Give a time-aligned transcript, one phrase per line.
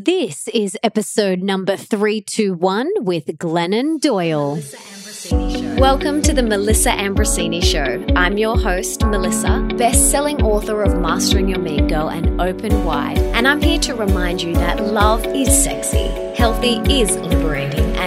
[0.00, 4.60] This is episode number 321 with Glennon Doyle.
[5.80, 8.06] Welcome to the Melissa Ambrosini Show.
[8.14, 13.18] I'm your host, Melissa, best selling author of Mastering Your Mean Girl and Open Wide.
[13.18, 16.06] And I'm here to remind you that love is sexy,
[16.36, 17.77] healthy is liberating,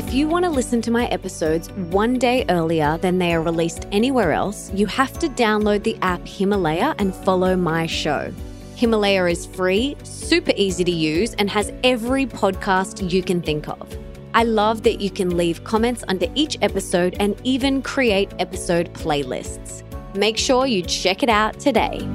[0.00, 3.86] If you want to listen to my episodes one day earlier than they are released
[3.92, 8.32] anywhere else, you have to download the app Himalaya and follow my show.
[8.76, 13.94] Himalaya is free, super easy to use, and has every podcast you can think of.
[14.32, 19.82] I love that you can leave comments under each episode and even create episode playlists.
[20.16, 22.08] Make sure you check it out today.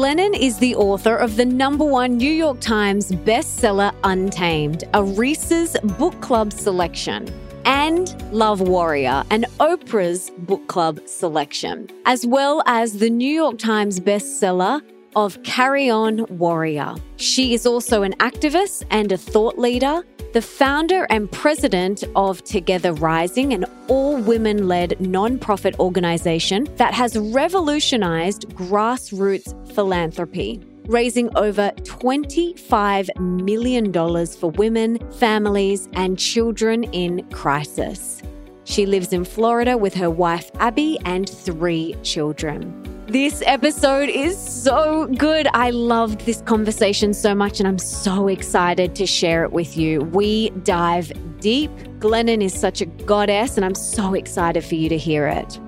[0.00, 5.76] Glennon is the author of the number one New York Times bestseller Untamed, a Reese's
[5.98, 7.28] Book Club selection,
[7.66, 14.00] and Love Warrior, an Oprah's Book Club selection, as well as the New York Times
[14.00, 14.80] bestseller
[15.16, 16.94] of Carry On Warrior.
[17.16, 22.92] She is also an activist and a thought leader, the founder and president of Together
[22.92, 30.60] Rising, an all women led nonprofit organization that has revolutionized grassroots philanthropy.
[30.86, 38.22] Raising over $25 million for women, families, and children in crisis.
[38.64, 42.86] She lives in Florida with her wife Abby and three children.
[43.06, 45.48] This episode is so good.
[45.52, 50.02] I loved this conversation so much, and I'm so excited to share it with you.
[50.02, 51.72] We dive deep.
[51.98, 55.58] Glennon is such a goddess, and I'm so excited for you to hear it.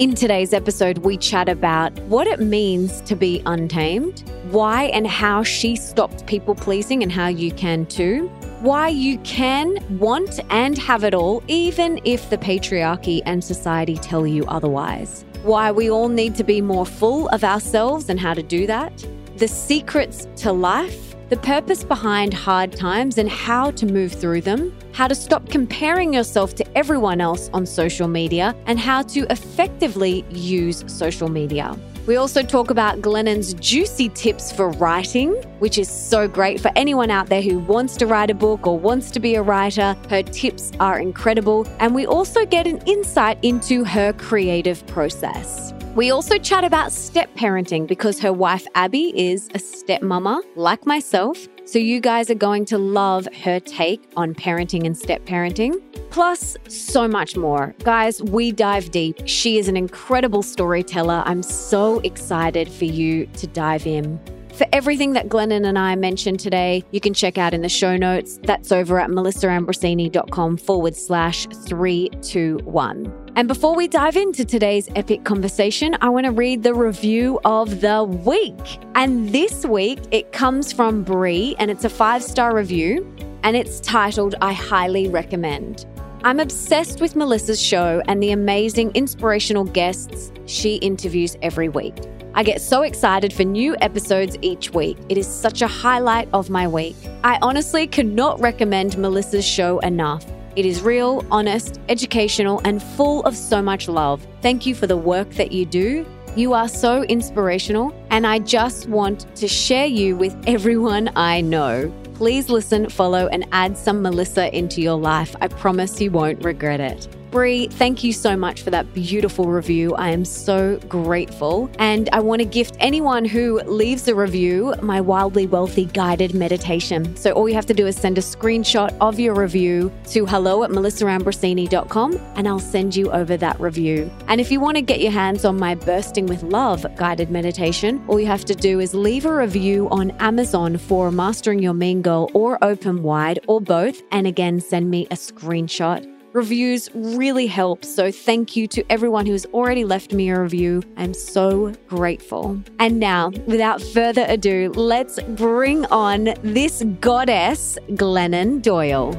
[0.00, 5.44] In today's episode, we chat about what it means to be untamed, why and how
[5.44, 8.28] she stopped people pleasing, and how you can too,
[8.60, 14.26] why you can want and have it all, even if the patriarchy and society tell
[14.26, 15.24] you otherwise.
[15.44, 19.06] Why we all need to be more full of ourselves and how to do that,
[19.36, 24.76] the secrets to life, the purpose behind hard times and how to move through them,
[24.92, 30.24] how to stop comparing yourself to everyone else on social media, and how to effectively
[30.30, 31.76] use social media.
[32.08, 37.10] We also talk about Glennon's juicy tips for writing, which is so great for anyone
[37.10, 39.94] out there who wants to write a book or wants to be a writer.
[40.08, 41.68] Her tips are incredible.
[41.80, 45.74] And we also get an insight into her creative process.
[45.94, 51.48] We also chat about step parenting because her wife Abby is a stepmama like myself.
[51.64, 55.82] So you guys are going to love her take on parenting and step parenting.
[56.10, 57.74] Plus, so much more.
[57.84, 59.20] Guys, we dive deep.
[59.26, 61.22] She is an incredible storyteller.
[61.26, 64.18] I'm so excited for you to dive in.
[64.54, 67.96] For everything that Glennon and I mentioned today, you can check out in the show
[67.96, 68.40] notes.
[68.42, 73.27] That's over at melissaambrosini.com forward slash 321.
[73.38, 77.80] And before we dive into today's epic conversation, I want to read the review of
[77.80, 78.80] the week.
[78.96, 83.08] And this week, it comes from Brie, and it's a five star review,
[83.44, 85.86] and it's titled I Highly Recommend.
[86.24, 91.94] I'm obsessed with Melissa's show and the amazing inspirational guests she interviews every week.
[92.34, 94.98] I get so excited for new episodes each week.
[95.08, 96.96] It is such a highlight of my week.
[97.22, 100.26] I honestly could not recommend Melissa's show enough.
[100.58, 104.26] It is real, honest, educational, and full of so much love.
[104.42, 106.04] Thank you for the work that you do.
[106.34, 111.92] You are so inspirational, and I just want to share you with everyone I know.
[112.14, 115.36] Please listen, follow, and add some Melissa into your life.
[115.40, 117.06] I promise you won't regret it.
[117.30, 119.94] Brie, thank you so much for that beautiful review.
[119.94, 121.70] I am so grateful.
[121.78, 127.14] And I want to gift anyone who leaves a review my Wildly Wealthy guided meditation.
[127.16, 130.64] So all you have to do is send a screenshot of your review to hello
[130.64, 134.10] at melissaambrosini.com and I'll send you over that review.
[134.26, 138.02] And if you want to get your hands on my Bursting with Love guided meditation,
[138.08, 142.02] all you have to do is leave a review on Amazon for Mastering Your Mean
[142.02, 144.02] Girl or Open Wide or both.
[144.10, 146.17] And again, send me a screenshot.
[146.38, 150.84] Reviews really help, so thank you to everyone who has already left me a review.
[150.96, 152.62] I'm so grateful.
[152.78, 159.14] And now, without further ado, let's bring on this goddess, Glennon Doyle.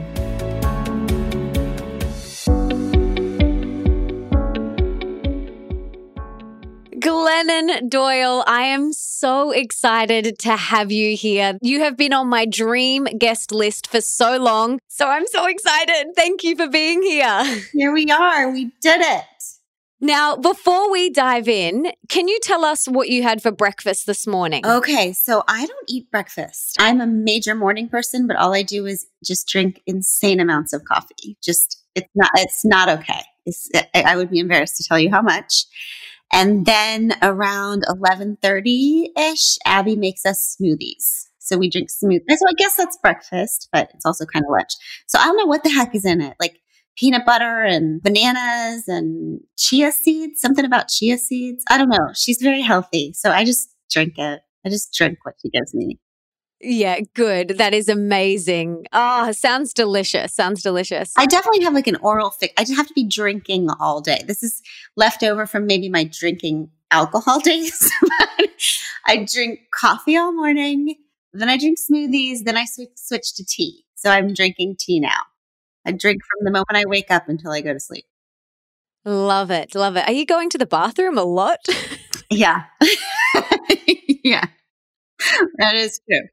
[7.10, 11.58] Glennon Doyle, I am so excited to have you here.
[11.60, 14.80] You have been on my dream guest list for so long.
[14.90, 16.14] So I'm so excited.
[16.16, 17.62] Thank you for being here.
[17.74, 18.52] Here we are.
[18.52, 19.26] We did it.
[20.00, 24.28] Now, before we dive in, can you tell us what you had for breakfast this
[24.28, 24.64] morning?
[24.64, 26.76] Okay, so I don't eat breakfast.
[26.80, 30.86] I'm a major morning person, but all I do is just drink insane amounts of
[30.86, 31.38] coffee.
[31.42, 33.24] Just it's not it's not okay.
[33.48, 35.66] It's, I would be embarrassed to tell you how much.
[36.32, 41.28] And then around 11:30ish, Abby makes us smoothies.
[41.40, 42.38] So we drink smoothies.
[42.38, 44.74] So I guess that's breakfast, but it's also kind of lunch.
[45.08, 46.36] So I don't know what the heck is in it.
[46.40, 46.60] Like
[46.98, 51.64] peanut butter and bananas and chia seeds, something about chia seeds.
[51.70, 52.14] I don't know.
[52.14, 53.14] She's very healthy.
[53.14, 54.42] So I just drink it.
[54.66, 55.98] I just drink what she gives me.
[56.62, 57.58] Yeah, good.
[57.58, 58.86] That is amazing.
[58.92, 60.34] Oh, sounds delicious.
[60.34, 61.14] Sounds delicious.
[61.18, 62.54] I definitely have like an oral fix.
[62.58, 64.22] I just have to be drinking all day.
[64.28, 64.62] This is
[64.98, 67.90] left over from maybe my drinking alcohol days.
[69.06, 70.96] I drink coffee all morning,
[71.34, 73.86] then I drink smoothies, then I switch, switch to tea.
[73.96, 75.22] So I'm drinking tea now.
[75.86, 78.06] I drink from the moment I wake up until I go to sleep.
[79.06, 79.76] Love it.
[79.76, 80.08] Love it.
[80.08, 81.60] Are you going to the bathroom a lot?
[82.30, 82.66] yeah.
[84.24, 84.46] yeah.
[85.58, 86.28] That is true.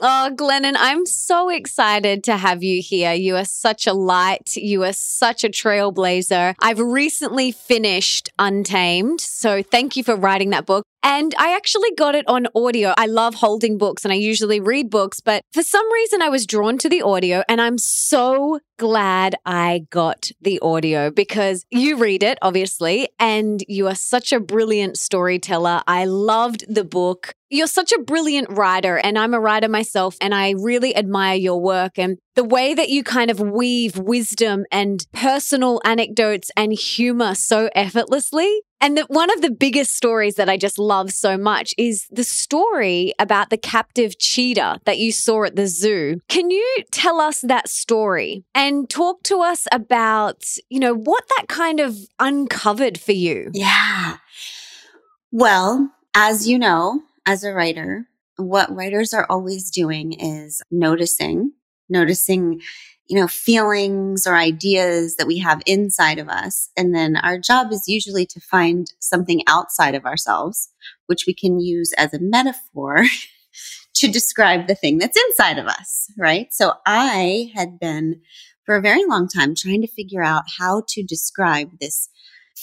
[0.00, 3.12] Oh, Glennon, I'm so excited to have you here.
[3.14, 4.54] You are such a light.
[4.54, 6.54] You are such a trailblazer.
[6.60, 9.20] I've recently finished Untamed.
[9.20, 10.84] So thank you for writing that book.
[11.02, 12.92] And I actually got it on audio.
[12.96, 16.46] I love holding books and I usually read books, but for some reason I was
[16.46, 22.22] drawn to the audio and I'm so glad I got the audio because you read
[22.22, 25.82] it, obviously, and you are such a brilliant storyteller.
[25.86, 27.34] I loved the book.
[27.50, 31.60] You're such a brilliant writer, and I'm a writer myself, and I really admire your
[31.60, 37.34] work and the way that you kind of weave wisdom and personal anecdotes and humor
[37.34, 38.60] so effortlessly.
[38.80, 42.24] And the, one of the biggest stories that I just love so much is the
[42.24, 46.20] story about the captive cheetah that you saw at the zoo.
[46.28, 51.48] Can you tell us that story and talk to us about, you know, what that
[51.48, 53.50] kind of uncovered for you?
[53.52, 54.18] Yeah.
[55.30, 61.52] Well, as you know, as a writer, what writers are always doing is noticing,
[61.88, 62.60] noticing
[63.08, 66.68] you know, feelings or ideas that we have inside of us.
[66.76, 70.68] And then our job is usually to find something outside of ourselves,
[71.06, 73.04] which we can use as a metaphor
[73.94, 76.52] to describe the thing that's inside of us, right?
[76.52, 78.20] So I had been
[78.66, 82.10] for a very long time trying to figure out how to describe this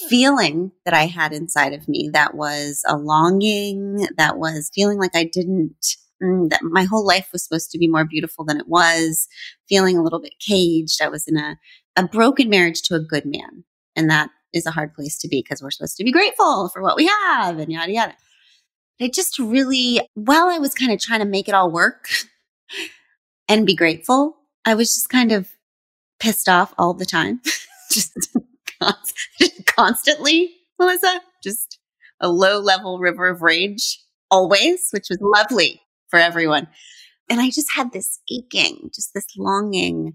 [0.10, 5.16] feeling that I had inside of me that was a longing, that was feeling like
[5.16, 8.68] I didn't Mm, that my whole life was supposed to be more beautiful than it
[8.68, 9.28] was,
[9.68, 11.02] feeling a little bit caged.
[11.02, 11.58] I was in a,
[11.98, 13.66] a broken marriage to a good man.
[13.96, 16.82] And that is a hard place to be because we're supposed to be grateful for
[16.82, 18.16] what we have and yada, yada.
[19.02, 22.08] I just really, while I was kind of trying to make it all work
[23.50, 25.50] and be grateful, I was just kind of
[26.20, 27.42] pissed off all the time.
[27.92, 28.18] just,
[29.40, 31.78] just constantly, Melissa, just
[32.22, 34.00] a low level river of rage
[34.32, 36.68] always, which was lovely for everyone.
[37.30, 40.14] And I just had this aching, just this longing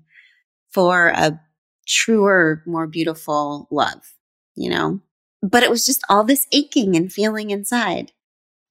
[0.72, 1.40] for a
[1.86, 4.14] truer, more beautiful love,
[4.54, 5.00] you know?
[5.42, 8.12] But it was just all this aching and feeling inside.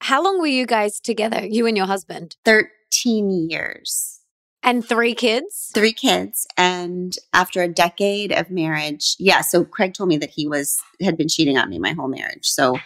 [0.02, 2.38] How long were you guys together, you and your husband?
[2.46, 4.22] 13 years.
[4.62, 5.72] And three kids?
[5.74, 6.46] Three kids.
[6.58, 9.42] And after a decade of marriage, yeah.
[9.42, 12.46] So Craig told me that he was, had been cheating on me my whole marriage.
[12.48, 12.78] So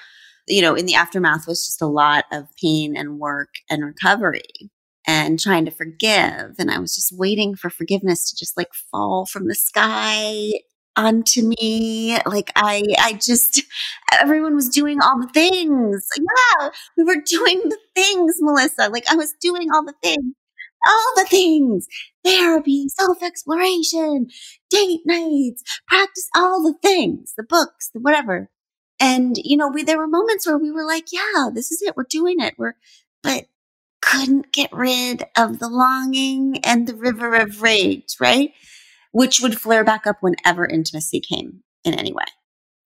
[0.48, 4.42] you know, in the aftermath was just a lot of pain and work and recovery
[5.08, 6.56] and trying to forgive.
[6.60, 10.52] And I was just waiting for forgiveness to just like fall from the sky
[10.96, 12.18] onto me.
[12.26, 13.62] Like I, I just,
[14.12, 16.08] everyone was doing all the things.
[16.18, 18.90] Yeah, we were doing the things, Melissa.
[18.90, 20.34] Like I was doing all the things,
[20.88, 21.88] all the things,
[22.24, 24.28] therapy, self exploration,
[24.70, 28.50] date nights, practice all the things, the books, the whatever.
[29.04, 31.98] And, you know, we, there were moments where we were like, yeah, this is it.
[31.98, 32.54] We're doing it.
[32.58, 32.76] We're,
[33.22, 33.48] but
[34.02, 38.54] couldn't get rid of the longing and the river of rage, right?
[39.12, 42.24] Which would flare back up whenever intimacy came in any way.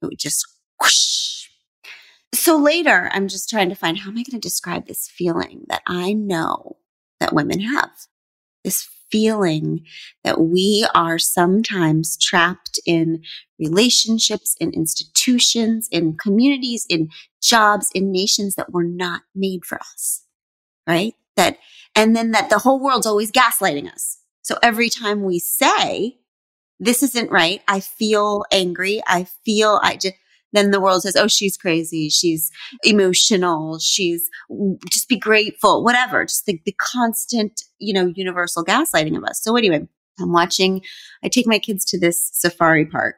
[0.01, 0.48] It would just
[0.81, 1.48] whoosh.
[2.34, 5.65] So later, I'm just trying to find how am I going to describe this feeling
[5.67, 6.77] that I know
[7.19, 7.91] that women have?
[8.63, 9.85] This feeling
[10.24, 13.24] that we are sometimes trapped in
[13.59, 17.09] relationships, in institutions, in communities, in
[17.41, 20.24] jobs, in nations that were not made for us.
[20.88, 21.13] Right?
[21.35, 21.57] That,
[21.95, 24.19] and then that the whole world's always gaslighting us.
[24.41, 26.19] So every time we say,
[26.79, 30.15] this isn't right, I feel angry, I feel, I just,
[30.55, 32.09] then the world says, oh, she's crazy.
[32.09, 32.51] She's
[32.83, 33.79] emotional.
[33.79, 34.29] She's
[34.91, 36.25] just be grateful, whatever.
[36.25, 39.41] Just the, the constant, you know, universal gaslighting of us.
[39.41, 39.88] So anyway,
[40.19, 40.81] I'm watching,
[41.24, 43.17] I take my kids to this safari park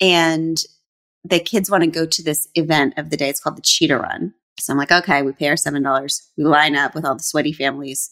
[0.00, 0.58] and
[1.24, 3.28] the kids want to go to this event of the day.
[3.28, 4.34] It's called the Cheetah Run.
[4.58, 6.22] So I'm like, okay, we pay our $7.
[6.36, 8.10] We line up with all the sweaty families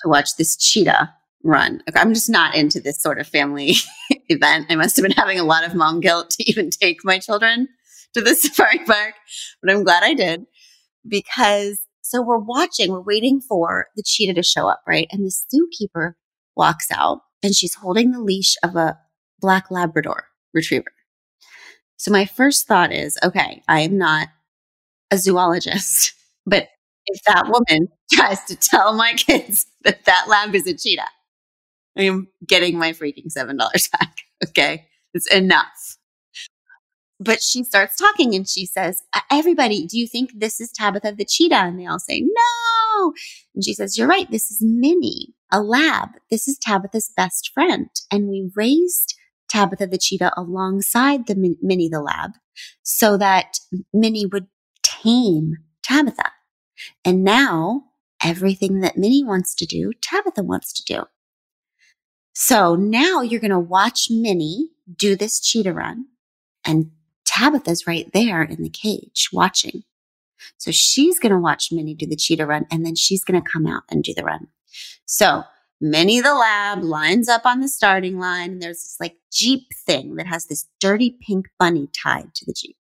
[0.00, 1.14] to watch this cheetah
[1.44, 1.82] run.
[1.94, 3.74] I'm just not into this sort of family
[4.28, 4.66] event.
[4.68, 7.68] I must have been having a lot of mom guilt to even take my children
[8.14, 9.14] to the safari park,
[9.62, 10.46] but I'm glad I did
[11.06, 15.08] because so we're watching, we're waiting for the cheetah to show up, right?
[15.10, 16.14] And the zookeeper
[16.56, 18.98] walks out and she's holding the leash of a
[19.40, 20.24] black Labrador
[20.54, 20.92] retriever.
[21.98, 24.28] So my first thought is, okay, I am not
[25.10, 26.14] a zoologist,
[26.46, 26.68] but
[27.06, 31.02] if that woman tries to tell my kids that that lab is a cheetah,
[31.96, 33.56] I am getting my freaking $7
[33.90, 34.16] back.
[34.48, 34.86] Okay.
[35.14, 35.87] It's enough.
[37.20, 41.14] But she starts talking and she says, uh, Everybody, do you think this is Tabitha
[41.16, 41.56] the cheetah?
[41.56, 43.12] And they all say, No.
[43.54, 44.30] And she says, You're right.
[44.30, 46.10] This is Minnie, a lab.
[46.30, 47.88] This is Tabitha's best friend.
[48.12, 49.14] And we raised
[49.48, 52.32] Tabitha the cheetah alongside the Min- Minnie the lab
[52.82, 53.58] so that
[53.92, 54.46] Minnie would
[54.82, 56.32] tame Tabitha.
[57.04, 57.84] And now
[58.22, 61.02] everything that Minnie wants to do, Tabitha wants to do.
[62.34, 66.06] So now you're going to watch Minnie do this cheetah run
[66.64, 66.92] and
[67.38, 69.84] Tabitha's right there in the cage watching.
[70.56, 73.50] So she's going to watch Minnie do the cheetah run and then she's going to
[73.50, 74.48] come out and do the run.
[75.06, 75.44] So
[75.80, 80.16] Minnie the lab lines up on the starting line and there's this like Jeep thing
[80.16, 82.76] that has this dirty pink bunny tied to the Jeep.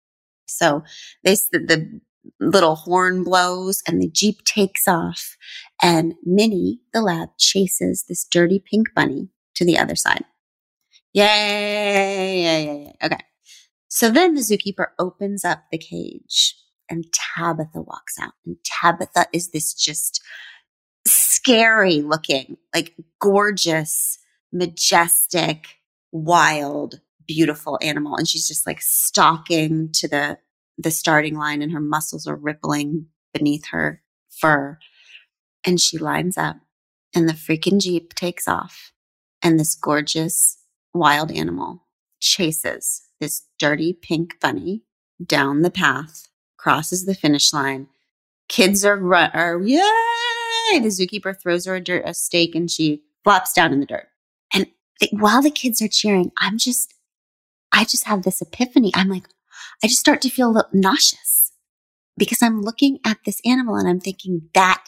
[0.48, 0.84] So
[1.24, 2.02] they, the, the
[2.40, 5.36] little horn blows and the Jeep takes off
[5.82, 10.26] and Minnie the lab chases this dirty pink bunny to the other side.
[11.14, 12.96] Yay, yay, yay, yay.
[13.04, 13.20] Okay.
[13.94, 16.56] So then the zookeeper opens up the cage
[16.90, 18.34] and Tabitha walks out.
[18.44, 20.20] And Tabitha is this just
[21.06, 24.18] scary looking, like gorgeous,
[24.52, 25.76] majestic,
[26.12, 28.16] wild, beautiful animal.
[28.16, 30.40] And she's just like stalking to the,
[30.80, 34.80] the starting line and her muscles are rippling beneath her fur.
[35.64, 36.56] And she lines up
[37.14, 38.92] and the freaking Jeep takes off
[39.44, 40.58] and this gorgeous
[40.96, 41.84] wild animal
[42.20, 44.84] chases this dirty pink bunny
[45.24, 46.28] down the path,
[46.58, 47.88] crosses the finish line.
[48.50, 49.82] Kids are, run, are yay!
[50.80, 54.08] The zookeeper throws her a, dirt, a steak and she flops down in the dirt.
[54.54, 54.68] And
[55.12, 56.94] while the kids are cheering, I'm just,
[57.72, 58.92] I just have this epiphany.
[58.94, 59.28] I'm like,
[59.84, 61.52] I just start to feel a little nauseous
[62.18, 64.84] because I'm looking at this animal and I'm thinking that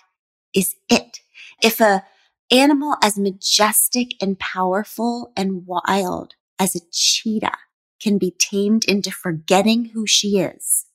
[0.54, 1.20] is it.
[1.64, 2.04] If a
[2.52, 7.58] animal as majestic and powerful and wild as a cheetah
[8.02, 10.86] can be tamed into forgetting who she is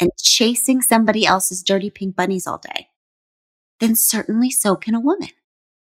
[0.00, 2.88] and chasing somebody else's dirty pink bunnies all day,
[3.80, 5.30] then certainly so can a woman,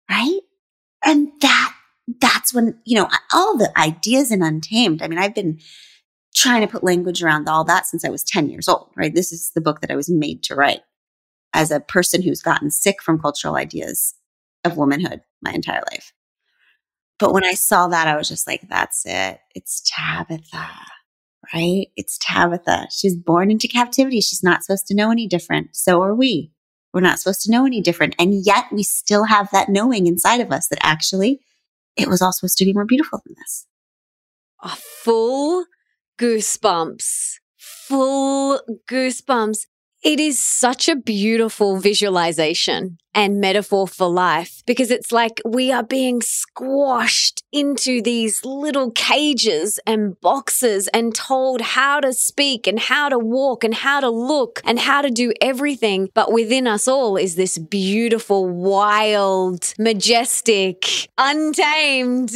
[0.10, 0.40] right?
[1.04, 1.74] And that,
[2.20, 5.02] that's when, you know, all the ideas in Untamed.
[5.02, 5.60] I mean, I've been
[6.36, 9.14] trying to put language around all that since I was 10 years old, right?
[9.14, 10.82] This is the book that I was made to write
[11.54, 14.16] as a person who's gotten sick from cultural ideas
[14.64, 16.14] of womanhood my entire life.
[17.20, 19.40] But when I saw that, I was just like, that's it.
[19.56, 20.70] It's Tabitha,
[21.54, 21.88] right?
[21.96, 22.88] It's Tabitha.
[22.92, 24.22] She's born into captivity.
[24.22, 25.76] She's not supposed to know any different.
[25.76, 26.52] So are we.
[26.94, 28.16] We're not supposed to know any different.
[28.18, 31.42] And yet we still have that knowing inside of us that actually
[31.96, 33.66] it was all supposed to be more beautiful than this.
[34.64, 35.66] A full
[36.20, 39.66] goosebumps, full goosebumps.
[40.08, 45.84] It is such a beautiful visualization and metaphor for life because it's like we are
[45.84, 53.10] being squashed into these little cages and boxes and told how to speak and how
[53.10, 56.08] to walk and how to look and how to do everything.
[56.14, 62.32] But within us all is this beautiful, wild, majestic, untamed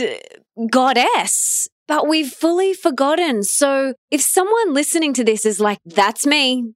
[0.70, 3.44] goddess but we've fully forgotten.
[3.44, 6.74] So if someone listening to this is like, that's me,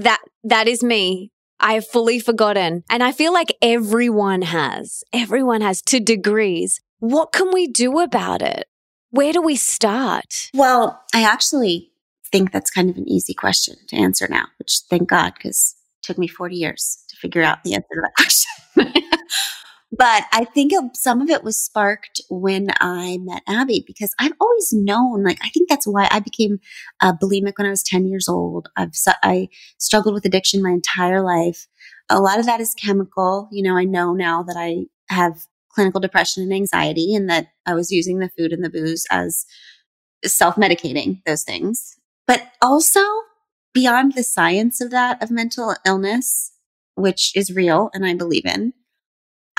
[0.00, 1.30] that that is me.
[1.60, 2.84] I have fully forgotten.
[2.88, 5.04] And I feel like everyone has.
[5.12, 6.80] Everyone has to degrees.
[7.00, 8.66] What can we do about it?
[9.10, 10.50] Where do we start?
[10.54, 11.90] Well, I actually
[12.32, 16.06] think that's kind of an easy question to answer now, which thank God, because it
[16.06, 19.02] took me 40 years to figure out the answer to that question.
[19.92, 24.72] But I think some of it was sparked when I met Abby because I've always
[24.72, 26.60] known, like, I think that's why I became
[27.00, 28.68] uh, bulimic when I was 10 years old.
[28.76, 28.92] I've,
[29.24, 31.66] I struggled with addiction my entire life.
[32.08, 33.48] A lot of that is chemical.
[33.50, 37.74] You know, I know now that I have clinical depression and anxiety and that I
[37.74, 39.44] was using the food and the booze as
[40.24, 41.96] self medicating those things.
[42.28, 43.00] But also
[43.74, 46.52] beyond the science of that, of mental illness,
[46.94, 48.72] which is real and I believe in,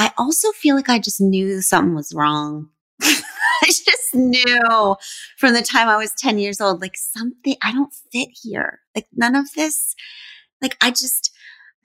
[0.02, 2.70] I also feel like I just knew something was wrong.
[3.04, 4.96] I just knew
[5.38, 8.80] from the time I was 10 years old, like something, I don't fit here.
[8.96, 9.94] Like none of this,
[10.60, 11.32] like I just,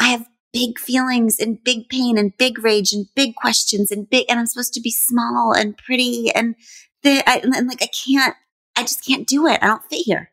[0.01, 4.25] I have big feelings and big pain and big rage and big questions and big,
[4.31, 6.55] and I'm supposed to be small and pretty and
[7.03, 8.35] the, I, and like I can't,
[8.79, 9.59] I just can't do it.
[9.61, 10.33] I don't fit here.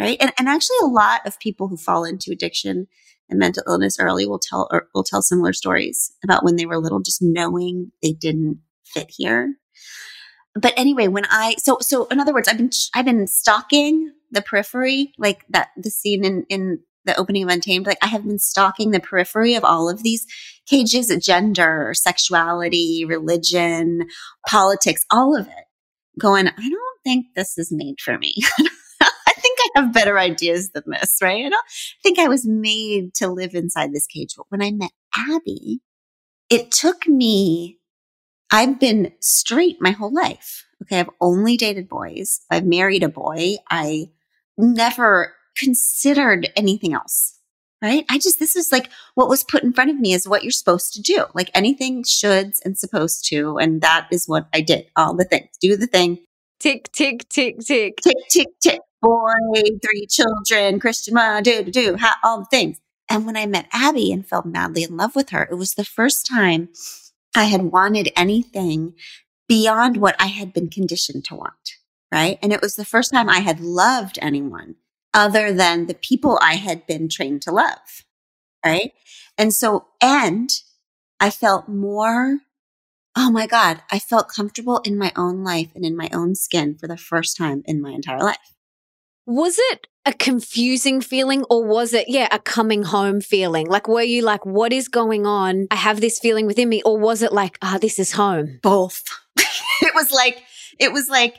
[0.00, 0.16] Right.
[0.20, 2.88] And, and actually a lot of people who fall into addiction
[3.30, 6.78] and mental illness early will tell, or will tell similar stories about when they were
[6.78, 9.54] little, just knowing they didn't fit here.
[10.54, 14.42] But anyway, when I, so, so in other words, I've been, I've been stalking the
[14.42, 18.38] periphery, like that, the scene in, in the opening of Untamed, like I have been
[18.38, 20.26] stalking the periphery of all of these
[20.68, 24.06] cages, gender, sexuality, religion,
[24.46, 25.64] politics, all of it,
[26.18, 28.34] going, I don't think this is made for me.
[29.70, 31.44] I think I have better ideas than this, right?
[31.44, 31.66] I don't
[32.02, 34.34] think I was made to live inside this cage.
[34.36, 35.80] But when I met Abby,
[36.48, 37.78] it took me,
[38.50, 40.66] I've been straight my whole life.
[40.82, 40.98] Okay.
[40.98, 42.40] I've only dated boys.
[42.50, 43.56] I've married a boy.
[43.70, 44.10] I
[44.56, 47.36] never considered anything else.
[47.82, 48.04] Right.
[48.10, 50.50] I just, this is like what was put in front of me is what you're
[50.50, 51.24] supposed to do.
[51.34, 53.56] Like anything shoulds and supposed to.
[53.56, 54.86] And that is what I did.
[54.96, 55.48] All the things.
[55.62, 56.18] Do the thing.
[56.58, 57.96] Tick, tick, tick, tick.
[58.02, 58.80] Tick, tick, tick.
[59.02, 59.32] Boy,
[59.82, 62.78] three children, Christian, ma, do, do, all the things.
[63.08, 65.84] And when I met Abby and fell madly in love with her, it was the
[65.84, 66.68] first time
[67.34, 68.94] I had wanted anything
[69.48, 71.76] beyond what I had been conditioned to want.
[72.12, 72.38] Right.
[72.42, 74.76] And it was the first time I had loved anyone
[75.14, 78.04] other than the people I had been trained to love.
[78.64, 78.92] Right.
[79.38, 80.50] And so, and
[81.18, 82.40] I felt more,
[83.16, 86.76] oh my God, I felt comfortable in my own life and in my own skin
[86.76, 88.38] for the first time in my entire life.
[89.30, 93.68] Was it a confusing feeling or was it, yeah, a coming home feeling?
[93.68, 95.68] Like, were you like, what is going on?
[95.70, 96.82] I have this feeling within me.
[96.82, 98.58] Or was it like, ah, oh, this is home?
[98.60, 99.04] Both.
[99.36, 100.42] it was like,
[100.80, 101.36] it was like,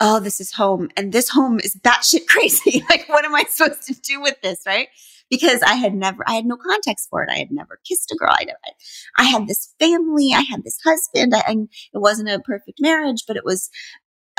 [0.00, 0.88] oh, this is home.
[0.96, 2.82] And this home is batshit crazy.
[2.90, 4.62] like, what am I supposed to do with this?
[4.66, 4.88] Right.
[5.28, 7.28] Because I had never, I had no context for it.
[7.30, 8.30] I had never kissed a girl.
[8.30, 8.46] I,
[9.18, 10.32] I had this family.
[10.32, 11.34] I had this husband.
[11.34, 13.68] I, and it wasn't a perfect marriage, but it was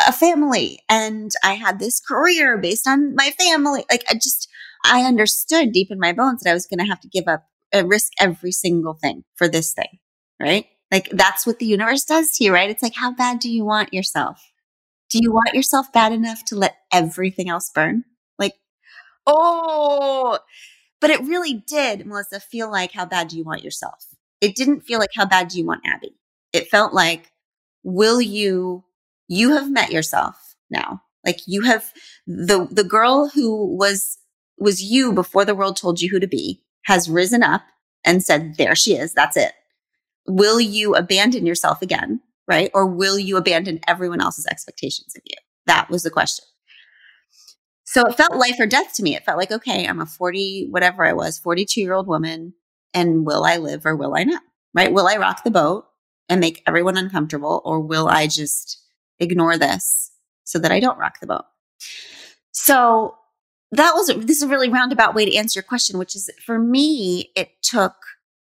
[0.05, 3.85] a family and I had this career based on my family.
[3.89, 4.47] Like I just,
[4.85, 7.45] I understood deep in my bones that I was going to have to give up,
[7.73, 9.99] and risk every single thing for this thing.
[10.39, 10.67] Right.
[10.91, 12.69] Like that's what the universe does to you, right?
[12.69, 14.39] It's like, how bad do you want yourself?
[15.09, 18.03] Do you want yourself bad enough to let everything else burn?
[18.39, 18.53] Like,
[19.25, 20.39] oh,
[21.01, 24.05] but it really did, Melissa, feel like how bad do you want yourself?
[24.41, 26.15] It didn't feel like how bad do you want Abby?
[26.53, 27.31] It felt like,
[27.83, 28.83] will you,
[29.27, 31.01] you have met yourself now.
[31.25, 31.91] Like you have
[32.25, 34.17] the, the girl who was,
[34.57, 37.63] was you before the world told you who to be has risen up
[38.05, 39.13] and said, there she is.
[39.13, 39.53] That's it.
[40.27, 42.21] Will you abandon yourself again?
[42.47, 42.71] right?
[42.73, 45.35] Or will you abandon everyone else's expectations of you?
[45.65, 46.45] That was the question.
[47.83, 49.15] So it felt life or death to me.
[49.15, 52.53] It felt like, okay, I'm a 40, whatever I was, 42 year old woman.
[52.93, 54.41] And will I live or will I not?
[54.73, 54.91] Right?
[54.91, 55.85] Will I rock the boat
[56.29, 58.81] and make everyone uncomfortable or will I just
[59.19, 60.11] ignore this
[60.43, 61.45] so that I don't rock the boat?
[62.51, 63.15] So
[63.71, 66.57] that was, this is a really roundabout way to answer your question, which is for
[66.57, 67.93] me, it took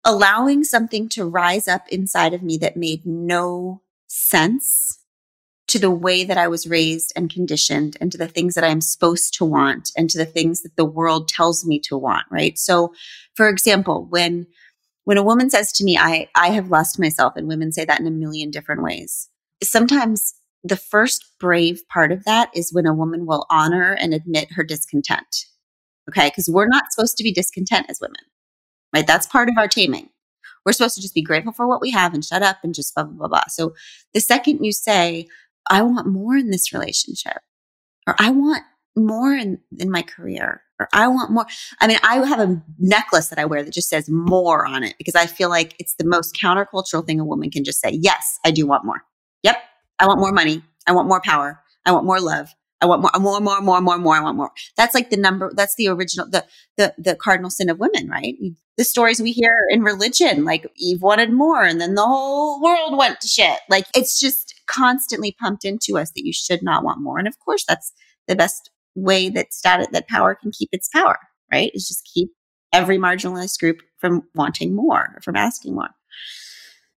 [0.03, 4.99] allowing something to rise up inside of me that made no sense
[5.67, 8.81] to the way that I was raised and conditioned and to the things that I'm
[8.81, 12.57] supposed to want and to the things that the world tells me to want, right?
[12.57, 12.93] So,
[13.35, 14.47] for example, when
[15.03, 17.99] when a woman says to me, I, I have lost myself, and women say that
[17.99, 19.29] in a million different ways.
[19.63, 24.53] Sometimes the first brave part of that is when a woman will honor and admit
[24.53, 25.45] her discontent.
[26.09, 26.27] Okay.
[26.27, 28.21] Because we're not supposed to be discontent as women
[28.93, 29.07] right?
[29.07, 30.09] That's part of our taming.
[30.65, 32.93] We're supposed to just be grateful for what we have and shut up and just
[32.93, 33.43] blah, blah, blah, blah.
[33.49, 33.73] So
[34.13, 35.27] the second you say,
[35.69, 37.37] I want more in this relationship,
[38.07, 38.63] or I want
[38.95, 41.45] more in, in my career, or I want more.
[41.79, 44.95] I mean, I have a necklace that I wear that just says more on it
[44.97, 47.91] because I feel like it's the most countercultural thing a woman can just say.
[47.91, 49.03] Yes, I do want more.
[50.01, 50.63] I want more money.
[50.87, 51.61] I want more power.
[51.85, 52.49] I want more love.
[52.81, 54.15] I want more, more, more, more, more, more.
[54.15, 54.51] I want more.
[54.75, 55.51] That's like the number.
[55.55, 56.43] That's the original, the,
[56.77, 58.35] the, the cardinal sin of women, right?
[58.77, 62.97] The stories we hear in religion, like Eve wanted more and then the whole world
[62.97, 63.59] went to shit.
[63.69, 67.19] Like it's just constantly pumped into us that you should not want more.
[67.19, 67.93] And of course, that's
[68.27, 69.47] the best way that
[69.91, 71.19] that power can keep its power,
[71.51, 71.69] right?
[71.75, 72.29] Is just keep
[72.73, 75.89] every marginalized group from wanting more, from asking more.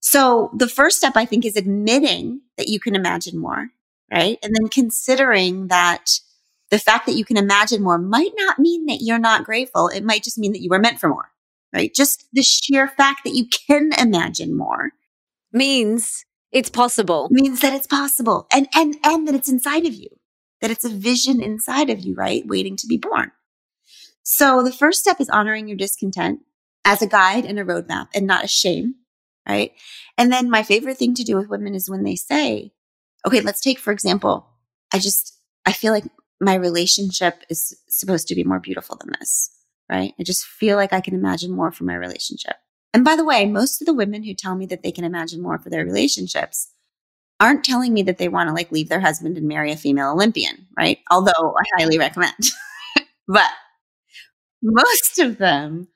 [0.05, 3.69] So the first step, I think, is admitting that you can imagine more
[4.11, 4.37] right?
[4.43, 6.19] And then considering that
[6.69, 9.89] The fact that you can imagine more might not mean that you're not grateful.
[9.89, 11.29] It might just mean that you were meant for more,
[11.71, 11.93] right?
[11.93, 14.89] Just the sheer fact that you can imagine more
[15.51, 17.27] means it's possible.
[17.29, 20.09] Means that it's possible and, and, and that it's inside of you,
[20.61, 22.43] that it's a vision inside of you, right?
[22.47, 23.31] Waiting to be born.
[24.23, 26.39] So the first step is honoring your discontent
[26.85, 28.95] as a guide and a roadmap and not a shame,
[29.47, 29.71] right?
[30.17, 32.71] And then my favorite thing to do with women is when they say,
[33.25, 34.47] okay, let's take, for example,
[34.93, 36.05] I just, I feel like
[36.39, 39.49] my relationship is supposed to be more beautiful than this,
[39.89, 40.13] right?
[40.19, 42.55] I just feel like I can imagine more for my relationship.
[42.93, 45.41] And by the way, most of the women who tell me that they can imagine
[45.41, 46.69] more for their relationships
[47.39, 50.11] aren't telling me that they want to like leave their husband and marry a female
[50.11, 50.99] Olympian, right?
[51.09, 52.35] Although I highly recommend.
[53.27, 53.49] but
[54.61, 55.87] most of them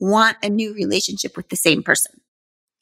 [0.00, 2.20] want a new relationship with the same person.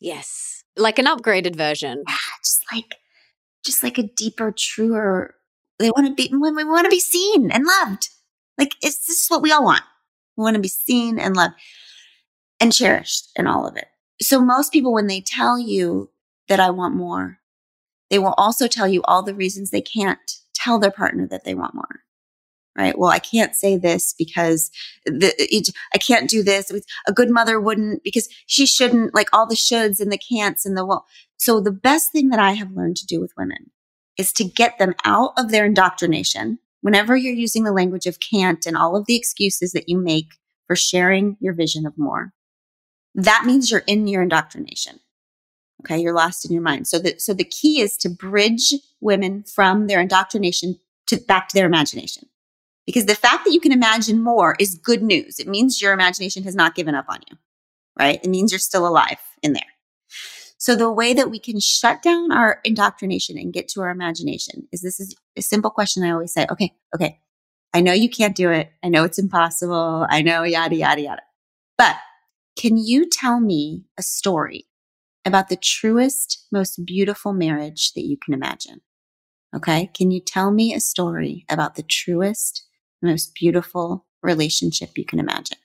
[0.01, 0.65] Yes.
[0.77, 2.03] Like an upgraded version.
[2.07, 2.97] Yeah, just like
[3.65, 5.35] just like a deeper, truer
[5.79, 8.09] they want to be when we want to be seen and loved.
[8.59, 9.83] Like it's this is what we all want.
[10.37, 11.55] We want to be seen and loved
[12.61, 13.87] and cherished and all of it.
[14.21, 16.11] So most people, when they tell you
[16.49, 17.39] that I want more,
[18.09, 20.19] they will also tell you all the reasons they can't
[20.55, 22.01] tell their partner that they want more.
[22.77, 22.99] Right.
[22.99, 24.71] Well, I can't say this because
[25.07, 26.71] the, it, I can't do this.
[27.09, 30.77] A good mother wouldn't because she shouldn't like all the shoulds and the can'ts and
[30.77, 31.07] the well.
[31.39, 33.71] So the best thing that I have learned to do with women
[34.19, 36.59] is to get them out of their indoctrination.
[36.83, 40.35] Whenever you're using the language of can't and all of the excuses that you make
[40.67, 42.35] for sharing your vision of more,
[43.15, 45.01] that means you're in your indoctrination.
[45.83, 45.99] Okay.
[45.99, 46.89] You're lost in your mind.
[46.89, 51.55] So that, so the key is to bridge women from their indoctrination to back to
[51.55, 52.29] their imagination.
[52.87, 55.39] Because the fact that you can imagine more is good news.
[55.39, 57.37] It means your imagination has not given up on you,
[57.99, 58.21] right?
[58.23, 59.63] It means you're still alive in there.
[60.59, 64.69] So the way that we can shut down our indoctrination and get to our imagination
[64.73, 66.47] is this is a simple question I always say.
[66.51, 66.75] Okay.
[66.95, 67.21] Okay.
[67.75, 68.71] I know you can't do it.
[68.83, 70.07] I know it's impossible.
[70.09, 71.23] I know yada, yada, yada.
[71.77, 71.97] But
[72.57, 74.67] can you tell me a story
[75.27, 78.81] about the truest, most beautiful marriage that you can imagine?
[79.55, 79.91] Okay.
[79.95, 82.66] Can you tell me a story about the truest,
[83.03, 85.59] most beautiful relationship you can imagine?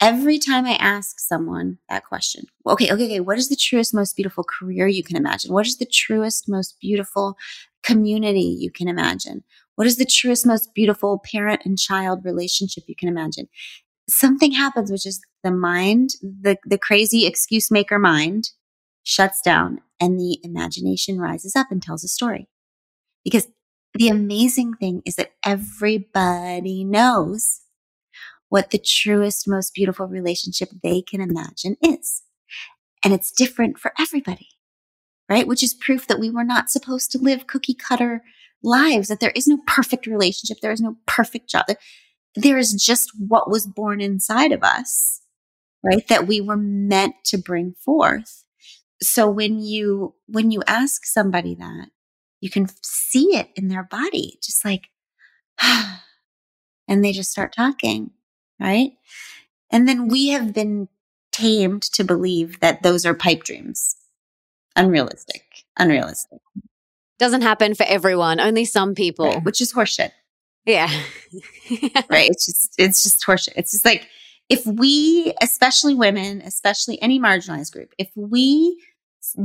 [0.00, 4.14] Every time I ask someone that question, okay, okay, okay, what is the truest, most
[4.14, 5.52] beautiful career you can imagine?
[5.52, 7.36] What is the truest, most beautiful
[7.82, 9.42] community you can imagine?
[9.76, 13.48] What is the truest, most beautiful parent and child relationship you can imagine?
[14.08, 18.50] Something happens, which is the mind, the, the crazy excuse maker mind
[19.02, 22.48] shuts down and the imagination rises up and tells a story.
[23.24, 23.46] Because
[23.98, 27.60] the amazing thing is that everybody knows
[28.48, 32.22] what the truest, most beautiful relationship they can imagine is.
[33.04, 34.48] And it's different for everybody,
[35.28, 35.46] right?
[35.46, 38.22] Which is proof that we were not supposed to live cookie cutter
[38.62, 40.58] lives, that there is no perfect relationship.
[40.60, 41.66] There is no perfect job.
[42.34, 45.22] There is just what was born inside of us
[45.86, 46.06] right?
[46.08, 48.44] That we were meant to bring forth.
[49.00, 51.88] So when you, when you ask somebody that,
[52.40, 54.88] you can see it in their body, just like,
[55.62, 58.10] and they just start talking,
[58.60, 58.92] right?
[59.70, 60.88] And then we have been
[61.32, 63.96] tamed to believe that those are pipe dreams.
[64.74, 66.40] Unrealistic, unrealistic.
[67.18, 69.26] Doesn't happen for everyone, only some people.
[69.26, 70.10] Right, which is horseshit.
[70.66, 70.88] Yeah.
[72.10, 72.28] right.
[72.28, 73.54] It's just, it's just horseshit.
[73.56, 74.06] It's just like,
[74.48, 78.80] if we, especially women, especially any marginalized group, if we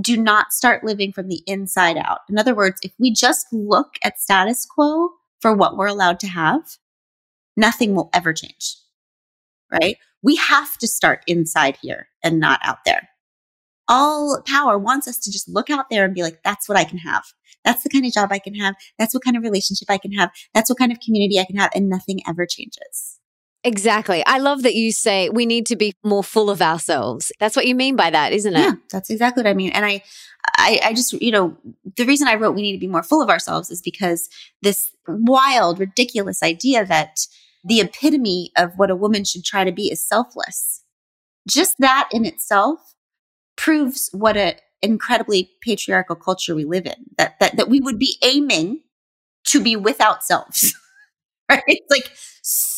[0.02, 3.96] do not start living from the inside out, in other words, if we just look
[4.04, 6.78] at status quo for what we're allowed to have,
[7.58, 8.76] nothing will ever change.
[9.72, 9.98] Right?
[10.22, 13.10] We have to start inside here and not out there.
[13.88, 16.84] All power wants us to just look out there and be like, that's what I
[16.84, 17.24] can have.
[17.66, 18.76] That's the kind of job I can have.
[18.98, 20.32] That's what kind of relationship I can have.
[20.54, 21.72] That's what kind of community I can have.
[21.76, 23.20] And nothing ever changes.
[23.64, 24.24] Exactly.
[24.26, 27.32] I love that you say we need to be more full of ourselves.
[27.40, 28.60] That's what you mean by that, isn't it?
[28.60, 29.72] Yeah, that's exactly what I mean.
[29.72, 30.04] And I,
[30.58, 31.56] I, I just, you know,
[31.96, 34.30] the reason I wrote we need to be more full of ourselves is because
[34.64, 37.20] this wild, ridiculous idea that
[37.64, 40.84] the epitome of what a woman should try to be is selfless.
[41.48, 42.80] Just that in itself
[43.58, 46.96] proves what an incredibly patriarchal culture we live in.
[47.18, 48.82] That that that we would be aiming
[49.48, 50.74] to be without selves.
[51.50, 51.64] right?
[51.68, 52.12] It's like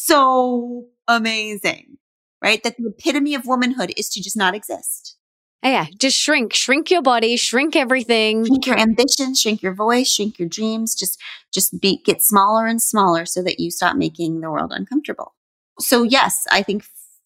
[0.05, 1.97] so amazing,
[2.43, 2.61] right?
[2.63, 5.17] That the epitome of womanhood is to just not exist.
[5.65, 8.45] Oh, yeah, just shrink, shrink your body, shrink everything.
[8.45, 10.93] Shrink your ambition, shrink your voice, shrink your dreams.
[10.93, 11.17] Just,
[11.53, 15.33] just be, get smaller and smaller so that you stop making the world uncomfortable.
[15.79, 16.83] So yes, I think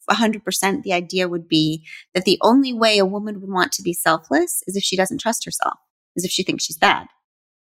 [0.09, 3.93] 100% the idea would be that the only way a woman would want to be
[3.93, 5.79] selfless is if she doesn't trust herself,
[6.15, 7.07] is if she thinks she's bad.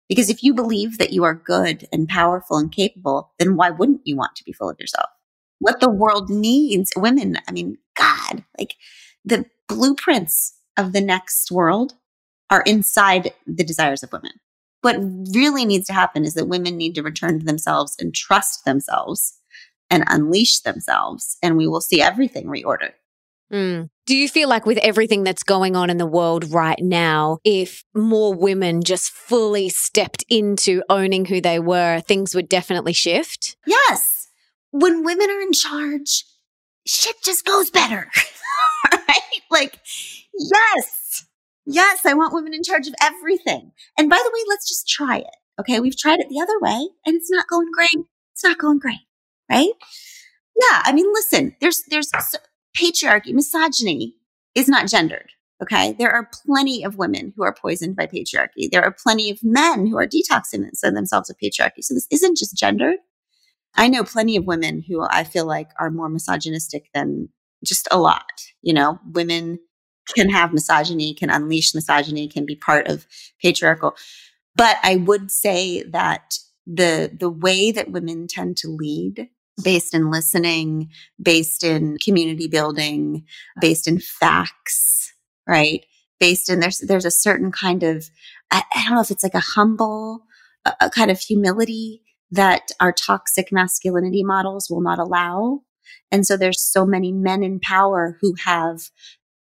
[0.08, 4.00] Because if you believe that you are good and powerful and capable, then why wouldn't
[4.04, 5.08] you want to be full of yourself?
[5.58, 8.74] What the world needs, women, I mean, God, like
[9.24, 11.94] the blueprints of the next world
[12.50, 14.32] are inside the desires of women.
[14.80, 14.96] What
[15.34, 19.38] really needs to happen is that women need to return to themselves and trust themselves
[19.90, 22.92] and unleash themselves, and we will see everything reordered.
[23.52, 23.90] Mm.
[24.08, 27.84] Do you feel like with everything that's going on in the world right now, if
[27.94, 33.58] more women just fully stepped into owning who they were, things would definitely shift?
[33.66, 34.28] Yes.
[34.70, 36.24] When women are in charge,
[36.86, 38.10] shit just goes better.
[38.92, 39.20] right?
[39.50, 39.78] Like,
[40.32, 41.26] yes.
[41.66, 43.72] Yes, I want women in charge of everything.
[43.98, 45.36] And by the way, let's just try it.
[45.60, 45.80] Okay.
[45.80, 48.06] We've tried it the other way and it's not going great.
[48.32, 49.04] It's not going great.
[49.50, 49.68] Right?
[50.56, 50.80] Yeah.
[50.84, 52.38] I mean, listen, there's, there's so,
[52.78, 54.14] patriarchy, misogyny
[54.54, 55.30] is not gendered.
[55.62, 55.96] Okay.
[55.98, 58.70] There are plenty of women who are poisoned by patriarchy.
[58.70, 61.82] There are plenty of men who are detoxing themselves of patriarchy.
[61.82, 62.98] So this isn't just gendered.
[63.74, 67.28] I know plenty of women who I feel like are more misogynistic than
[67.64, 68.24] just a lot.
[68.62, 69.58] You know, women
[70.14, 73.06] can have misogyny, can unleash misogyny, can be part of
[73.42, 73.96] patriarchal.
[74.54, 79.28] But I would say that the the way that women tend to lead
[79.62, 80.90] based in listening,
[81.20, 83.24] based in community building,
[83.60, 85.12] based in facts,
[85.46, 85.84] right?
[86.20, 88.08] Based in there's there's a certain kind of
[88.50, 90.24] I, I don't know if it's like a humble,
[90.64, 95.62] a, a kind of humility that our toxic masculinity models will not allow.
[96.10, 98.90] And so there's so many men in power who have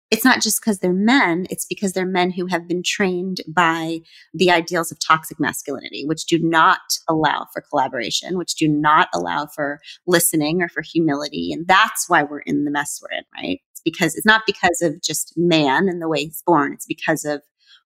[0.10, 4.00] it's not just because they're men, it's because they're men who have been trained by
[4.34, 9.48] the ideals of toxic masculinity, which do not allow for collaboration, which do not allow
[9.48, 11.52] for listening or for humility.
[11.52, 13.60] And that's why we're in the mess we're in, right?
[13.72, 17.26] It's because it's not because of just man and the way he's born, it's because
[17.26, 17.42] of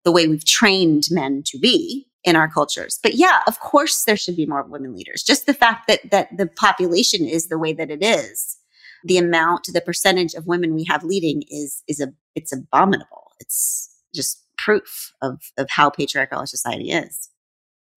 [0.05, 2.99] the way we've trained men to be in our cultures.
[3.03, 5.23] But yeah, of course there should be more women leaders.
[5.23, 8.58] Just the fact that that the population is the way that it is
[9.05, 13.33] the amount, the percentage of women we have leading is is a it's abominable.
[13.41, 17.31] It's just proof of of how patriarchal our society is.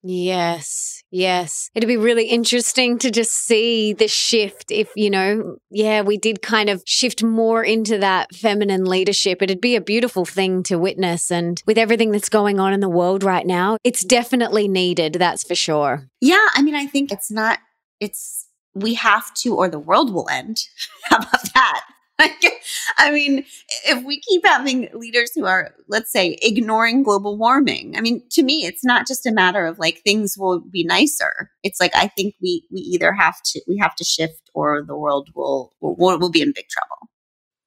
[0.03, 1.69] Yes, yes.
[1.75, 6.41] It'd be really interesting to just see the shift if, you know, yeah, we did
[6.41, 9.43] kind of shift more into that feminine leadership.
[9.43, 11.31] It'd be a beautiful thing to witness.
[11.31, 15.13] And with everything that's going on in the world right now, it's definitely needed.
[15.13, 16.07] That's for sure.
[16.19, 16.47] Yeah.
[16.55, 17.59] I mean, I think it's not,
[17.99, 20.63] it's, we have to, or the world will end.
[21.09, 21.81] How about that?
[22.97, 23.45] I mean,
[23.85, 28.43] if we keep having leaders who are, let's say, ignoring global warming, I mean, to
[28.43, 31.51] me, it's not just a matter of like things will be nicer.
[31.63, 34.97] It's like I think we we either have to we have to shift, or the
[34.97, 37.09] world will will, will be in big trouble.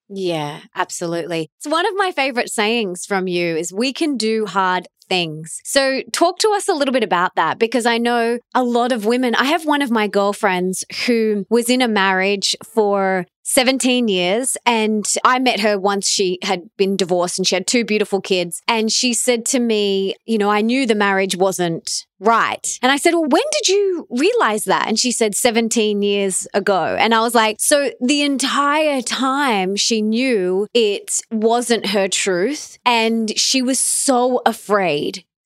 [0.09, 1.51] Yeah, absolutely.
[1.57, 5.61] It's one of my favorite sayings from you is we can do hard things.
[5.65, 9.05] So, talk to us a little bit about that because I know a lot of
[9.05, 9.35] women.
[9.35, 14.57] I have one of my girlfriends who was in a marriage for 17 years.
[14.67, 18.63] And I met her once she had been divorced and she had two beautiful kids.
[18.67, 22.79] And she said to me, You know, I knew the marriage wasn't right.
[22.83, 24.89] And I said, Well, when did you realize that?
[24.89, 26.97] And she said, 17 years ago.
[26.99, 32.79] And I was like, So the entire time she knew it wasn't her truth.
[32.87, 34.94] And she was so afraid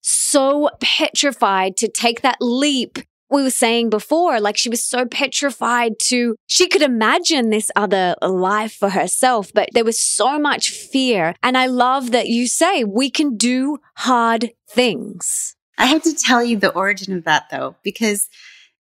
[0.01, 2.99] so petrified to take that leap
[3.31, 8.15] we were saying before, like she was so petrified to, she could imagine this other
[8.23, 11.35] life for herself, but there was so much fear.
[11.43, 15.55] And I love that you say we can do hard things.
[15.77, 18.29] I have to tell you the origin of that though, because,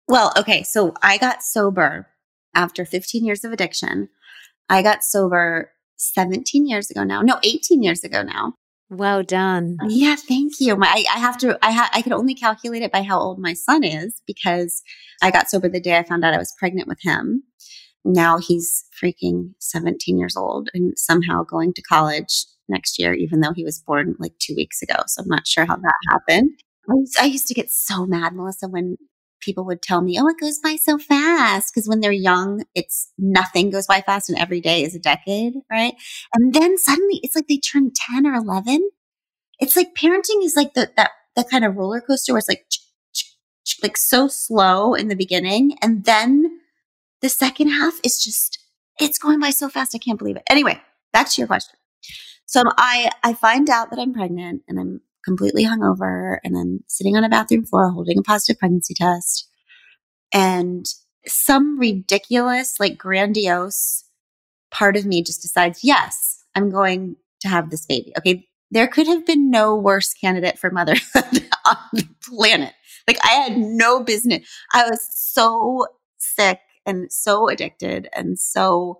[0.08, 2.08] well, okay, so I got sober
[2.54, 4.08] after 15 years of addiction.
[4.68, 7.20] I got sober 17 years ago now.
[7.20, 8.54] No, 18 years ago now.
[8.90, 9.78] Well done.
[9.86, 10.76] Yeah, thank you.
[10.76, 11.56] My, I, I have to.
[11.62, 14.82] I ha, I can only calculate it by how old my son is because
[15.22, 17.44] I got sober the day I found out I was pregnant with him.
[18.04, 23.52] Now he's freaking 17 years old and somehow going to college next year, even though
[23.54, 24.96] he was born like two weeks ago.
[25.06, 26.50] So I'm not sure how that happened.
[26.88, 28.96] I used, I used to get so mad, Melissa, when
[29.40, 33.12] people would tell me, "Oh, it goes by so fast." Because when they're young, it's
[33.18, 35.94] nothing goes by fast, and every day is a decade, right?
[36.34, 38.88] And then suddenly, it's like they turn ten or eleven.
[39.60, 42.66] It's like parenting is like the that that kind of roller coaster where it's like
[43.82, 46.60] like so slow in the beginning, and then
[47.22, 48.58] the second half is just
[48.98, 49.94] it's going by so fast.
[49.94, 50.42] I can't believe it.
[50.50, 50.80] Anyway,
[51.12, 51.76] back to your question.
[52.46, 57.16] So I I find out that I'm pregnant, and I'm completely hungover and I'm sitting
[57.16, 59.48] on a bathroom floor holding a positive pregnancy test.
[60.32, 60.86] And
[61.26, 64.04] some ridiculous, like grandiose
[64.70, 68.12] part of me just decides, yes, I'm going to have this baby.
[68.18, 68.46] Okay.
[68.70, 71.04] there could have been no worse candidate for motherhood
[71.66, 72.72] on the planet.
[73.08, 74.46] Like I had no business.
[74.72, 75.86] I was so
[76.18, 78.98] sick and so addicted and so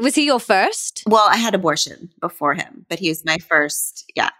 [0.00, 1.02] was he your first?
[1.06, 4.04] Well, I had abortion before him, but he was my first.
[4.14, 4.30] Yeah.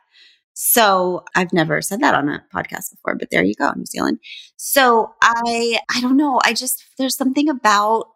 [0.61, 4.19] So I've never said that on a podcast before, but there you go, New Zealand.
[4.57, 6.41] So I, I don't know.
[6.45, 8.07] I just, there's something about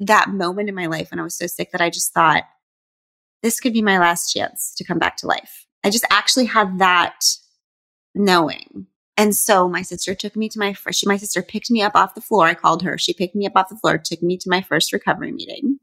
[0.00, 2.44] that moment in my life when I was so sick that I just thought
[3.42, 5.66] this could be my last chance to come back to life.
[5.84, 7.22] I just actually had that
[8.14, 8.86] knowing.
[9.18, 11.94] And so my sister took me to my first, she, my sister picked me up
[11.94, 12.46] off the floor.
[12.46, 12.96] I called her.
[12.96, 15.78] She picked me up off the floor, took me to my first recovery meeting.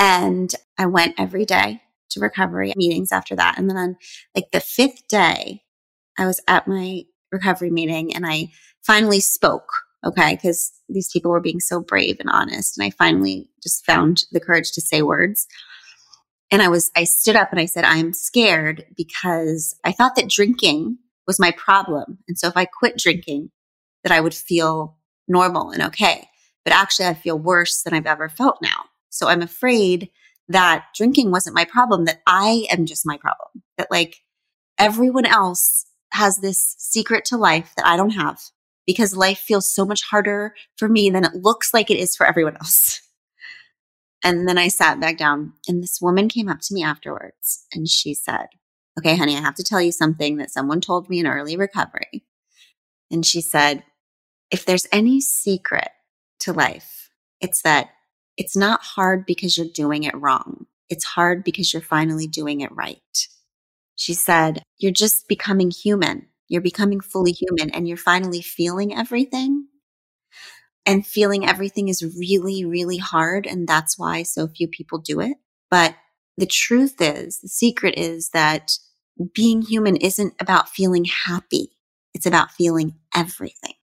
[0.00, 3.58] And I went every day to recovery meetings after that.
[3.58, 3.96] And then on
[4.34, 5.62] like the fifth day,
[6.18, 8.48] I was at my recovery meeting and I
[8.82, 9.70] finally spoke.
[10.04, 10.36] Okay.
[10.36, 12.78] Cause these people were being so brave and honest.
[12.78, 15.46] And I finally just found the courage to say words.
[16.50, 20.28] And I was, I stood up and I said, I'm scared because I thought that
[20.28, 22.18] drinking was my problem.
[22.26, 23.50] And so if I quit drinking,
[24.02, 24.96] that I would feel
[25.28, 26.26] normal and okay.
[26.64, 28.84] But actually, I feel worse than I've ever felt now.
[29.08, 30.10] So I'm afraid
[30.50, 34.16] that drinking wasn't my problem, that I am just my problem, that like
[34.78, 38.40] everyone else has this secret to life that I don't have
[38.84, 42.26] because life feels so much harder for me than it looks like it is for
[42.26, 43.00] everyone else.
[44.22, 47.88] And then I sat back down and this woman came up to me afterwards and
[47.88, 48.48] she said,
[48.98, 52.26] Okay, honey, I have to tell you something that someone told me in early recovery.
[53.10, 53.82] And she said,
[54.50, 55.88] If there's any secret
[56.40, 57.08] to life,
[57.40, 57.88] it's that
[58.40, 60.64] it's not hard because you're doing it wrong.
[60.88, 63.28] It's hard because you're finally doing it right.
[63.96, 66.26] She said, You're just becoming human.
[66.48, 69.66] You're becoming fully human and you're finally feeling everything
[70.86, 73.46] and feeling everything is really, really hard.
[73.46, 75.36] And that's why so few people do it.
[75.70, 75.94] But
[76.38, 78.72] the truth is, the secret is that
[79.34, 81.76] being human isn't about feeling happy.
[82.14, 83.74] It's about feeling everything.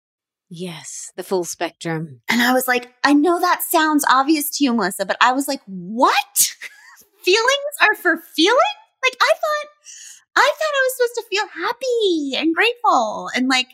[0.49, 2.21] Yes, the full spectrum.
[2.29, 5.47] And I was like, I know that sounds obvious to you, Melissa, but I was
[5.47, 6.53] like, what?
[7.25, 8.57] Feelings are for feeling?
[9.03, 9.69] Like I thought,
[10.37, 13.29] I thought I was supposed to feel happy and grateful.
[13.35, 13.67] And like,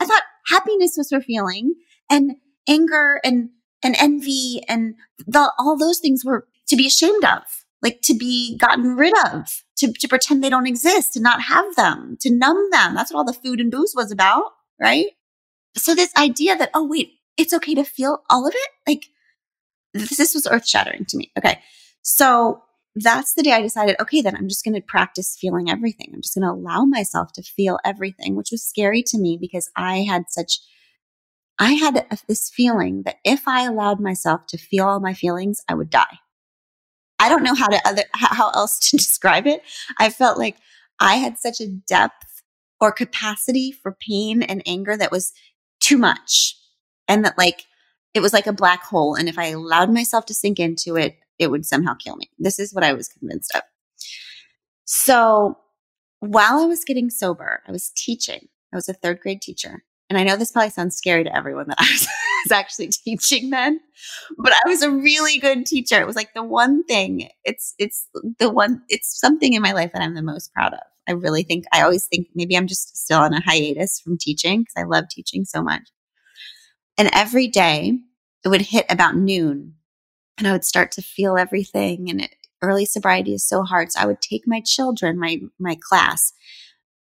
[0.00, 1.74] I thought happiness was for feeling
[2.10, 2.32] and
[2.68, 3.50] anger and,
[3.82, 4.94] and envy and
[5.26, 7.42] the, all those things were to be ashamed of,
[7.80, 11.74] like to be gotten rid of, to, to pretend they don't exist, to not have
[11.76, 12.94] them, to numb them.
[12.94, 14.44] That's what all the food and booze was about,
[14.78, 15.06] right?
[15.78, 18.70] So this idea that, oh, wait, it's okay to feel all of it.
[18.86, 19.06] Like
[19.94, 21.32] this, this was earth shattering to me.
[21.38, 21.60] Okay.
[22.02, 22.62] So
[22.94, 26.10] that's the day I decided, okay, then I'm just going to practice feeling everything.
[26.12, 29.70] I'm just going to allow myself to feel everything, which was scary to me because
[29.76, 30.60] I had such
[31.58, 35.74] I had this feeling that if I allowed myself to feel all my feelings, I
[35.74, 36.18] would die.
[37.18, 39.62] I don't know how to other, how else to describe it.
[39.98, 40.56] I felt like
[41.00, 42.42] I had such a depth
[42.80, 45.32] or capacity for pain and anger that was
[45.88, 46.56] too much.
[47.06, 47.64] And that like,
[48.14, 49.14] it was like a black hole.
[49.14, 52.30] And if I allowed myself to sink into it, it would somehow kill me.
[52.38, 53.62] This is what I was convinced of.
[54.84, 55.56] So
[56.20, 58.48] while I was getting sober, I was teaching.
[58.72, 59.84] I was a third grade teacher.
[60.10, 62.08] And I know this probably sounds scary to everyone that I was,
[62.44, 63.80] was actually teaching then,
[64.38, 66.00] but I was a really good teacher.
[66.00, 69.92] It was like the one thing, it's, it's the one, it's something in my life
[69.92, 70.80] that I'm the most proud of.
[71.08, 74.60] I really think, I always think maybe I'm just still on a hiatus from teaching
[74.60, 75.82] because I love teaching so much.
[76.96, 77.98] And every day
[78.44, 79.74] it would hit about noon
[80.36, 82.10] and I would start to feel everything.
[82.10, 83.92] And it, early sobriety is so hard.
[83.92, 86.32] So I would take my children, my, my class,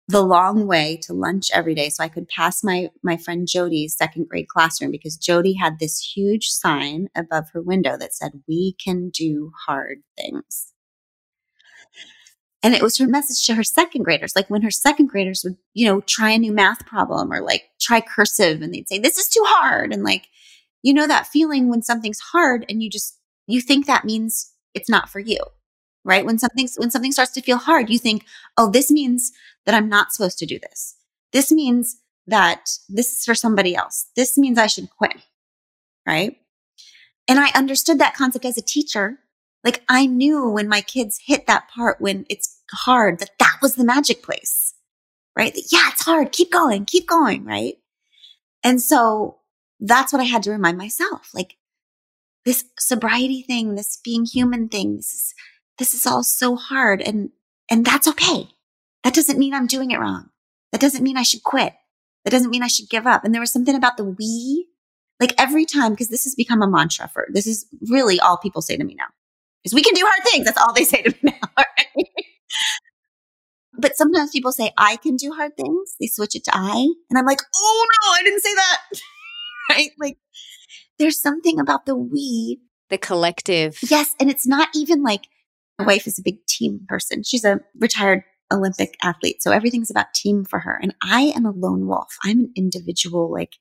[0.09, 3.97] the long way to lunch every day so I could pass my my friend Jody's
[3.97, 8.77] second grade classroom because Jody had this huge sign above her window that said we
[8.85, 10.72] can do hard things.
[12.63, 14.37] And it was her message to her second graders.
[14.37, 17.65] Like when her second graders would, you know, try a new math problem or like
[17.81, 19.93] try cursive and they'd say, this is too hard.
[19.93, 20.29] And like,
[20.83, 24.89] you know, that feeling when something's hard and you just, you think that means it's
[24.89, 25.39] not for you
[26.05, 26.25] right?
[26.25, 28.25] When something's, when something starts to feel hard, you think,
[28.57, 29.33] oh, this means
[29.67, 30.97] that I'm not supposed to do this.
[31.33, 34.07] This means that this is for somebody else.
[34.17, 35.17] This means I should quit.
[36.07, 36.37] Right.
[37.29, 39.19] And I understood that concept as a teacher.
[39.65, 43.75] Like I knew when my kids hit that part when it's hard that that was
[43.75, 44.75] the magic place.
[45.37, 45.55] Right.
[45.55, 46.33] That, yeah, it's hard.
[46.33, 47.45] Keep going, keep going.
[47.45, 47.77] Right.
[48.65, 49.39] And so
[49.81, 51.31] that's what I had to remind myself.
[51.33, 51.57] Like
[52.45, 55.35] this sobriety thing, this being human thing, this is
[55.79, 57.31] this is all so hard and,
[57.71, 58.49] and that's okay.
[59.05, 60.31] That doesn't mean I'm doing it wrong.
[60.71, 61.73] That doesn't mean I should quit.
[62.25, 63.25] That doesn't mean I should give up.
[63.25, 64.69] And there was something about the we,
[65.19, 68.63] like every time, because this has become a mantra for, this is really all people
[68.63, 69.07] say to me now
[69.65, 70.45] is we can do hard things.
[70.45, 71.49] That's all they say to me now.
[71.97, 72.07] Right?
[73.79, 75.97] But sometimes people say I can do hard things.
[75.99, 76.89] They switch it to I.
[77.11, 78.79] And I'm like, oh no, I didn't say that.
[79.71, 79.91] right?
[79.99, 80.19] Like
[80.99, 82.61] there's something about the we.
[82.91, 83.79] The collective.
[83.91, 84.15] Yes.
[84.21, 85.23] And it's not even like
[85.79, 87.23] my wife is a big team person.
[87.23, 89.43] She's a retired Olympic athlete.
[89.43, 90.79] So everything's about team for her.
[90.81, 92.17] And I am a lone wolf.
[92.23, 93.55] I'm an individual, like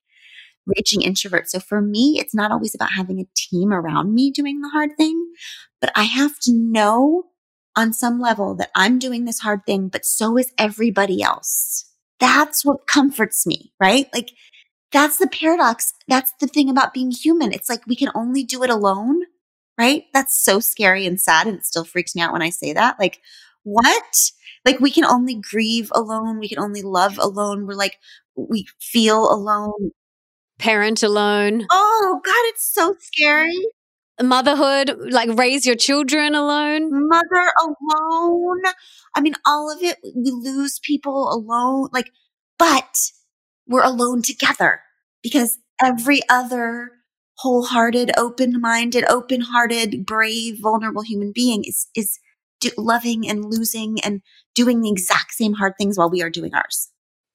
[0.66, 1.50] raging introvert.
[1.50, 4.90] So for me, it's not always about having a team around me doing the hard
[4.96, 5.32] thing,
[5.80, 7.24] but I have to know
[7.76, 11.86] on some level that I'm doing this hard thing, but so is everybody else.
[12.20, 14.08] That's what comforts me, right?
[14.14, 14.32] Like
[14.92, 15.94] that's the paradox.
[16.08, 17.52] That's the thing about being human.
[17.52, 19.22] It's like we can only do it alone,
[19.78, 20.04] right?
[20.12, 21.46] That's so scary and sad.
[21.46, 22.98] And it still freaks me out when I say that.
[22.98, 23.20] Like,
[23.64, 24.30] what?
[24.64, 26.38] Like we can only grieve alone.
[26.38, 27.66] We can only love alone.
[27.66, 27.98] We're like,
[28.36, 29.92] we feel alone.
[30.62, 31.66] Parent alone.
[31.72, 33.66] Oh God, it's so scary.
[34.22, 36.88] Motherhood, like raise your children alone.
[37.08, 38.62] Mother alone.
[39.12, 41.88] I mean, all of it, we lose people alone.
[41.92, 42.12] Like,
[42.60, 42.96] but
[43.66, 44.82] we're alone together
[45.20, 46.92] because every other
[47.38, 52.20] wholehearted, open-minded, open-hearted, brave, vulnerable human being is, is
[52.60, 54.22] do, loving and losing and
[54.54, 56.91] doing the exact same hard things while we are doing ours.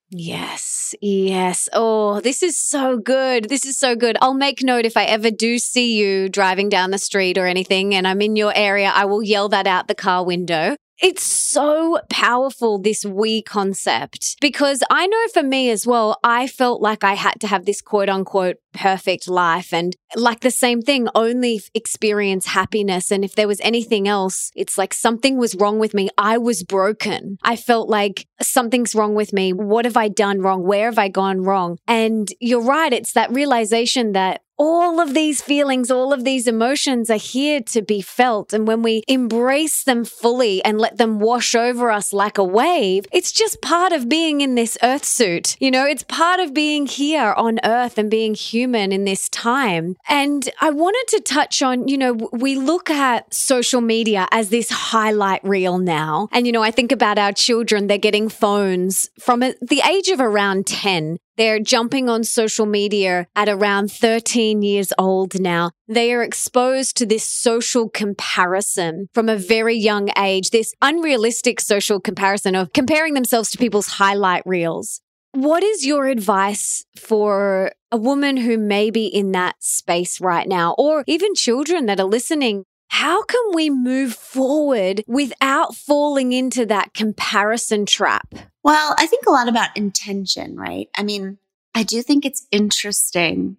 [0.10, 1.68] Yes, yes.
[1.74, 3.50] Oh, this is so good.
[3.50, 4.18] This is so good.
[4.22, 7.94] I'll make note if I ever do see you driving down the street or anything
[7.94, 10.78] and I'm in your area, I will yell that out the car window.
[11.00, 16.82] It's so powerful, this we concept, because I know for me as well, I felt
[16.82, 21.08] like I had to have this quote unquote perfect life and like the same thing,
[21.14, 23.12] only experience happiness.
[23.12, 26.10] And if there was anything else, it's like something was wrong with me.
[26.18, 27.38] I was broken.
[27.44, 29.54] I felt like something's wrong with me.
[29.54, 30.64] What have I done wrong?
[30.64, 31.78] Where have I gone wrong?
[31.88, 32.94] And you're right.
[32.94, 37.82] It's that realization that all of these feelings, all of these emotions are here to
[37.82, 38.54] be felt.
[38.54, 43.06] And when we embrace them fully and let them wash over us like a wave,
[43.12, 45.56] it's just part of being in this earth suit.
[45.60, 49.96] You know, it's part of being here on earth and being human in this time.
[50.10, 54.70] And I wanted to touch on, you know, we look at social media as this
[54.70, 56.30] highlight reel now.
[56.32, 60.20] And, you know, I think about our children, they're getting phones from the age of
[60.20, 61.20] around 10.
[61.38, 65.70] They're jumping on social media at around 13 years old now.
[65.88, 72.00] They are exposed to this social comparison from a very young age, this unrealistic social
[72.00, 75.02] comparison of comparing themselves to people's highlight reels.
[75.34, 80.74] What is your advice for a woman who may be in that space right now,
[80.80, 82.64] or even children that are listening?
[82.90, 88.34] How can we move forward without falling into that comparison trap?
[88.68, 90.90] Well, I think a lot about intention, right?
[90.94, 91.38] I mean,
[91.74, 93.56] I do think it's interesting.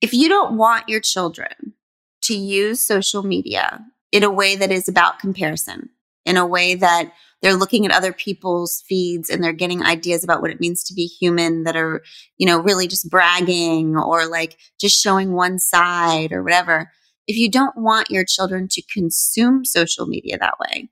[0.00, 1.74] If you don't want your children
[2.22, 5.90] to use social media in a way that is about comparison,
[6.26, 10.42] in a way that they're looking at other people's feeds and they're getting ideas about
[10.42, 12.02] what it means to be human that are,
[12.36, 16.90] you know, really just bragging or like just showing one side or whatever.
[17.28, 20.88] If you don't want your children to consume social media that way,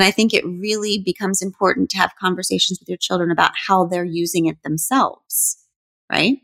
[0.00, 3.84] then I think it really becomes important to have conversations with your children about how
[3.84, 5.58] they're using it themselves.
[6.10, 6.38] Right.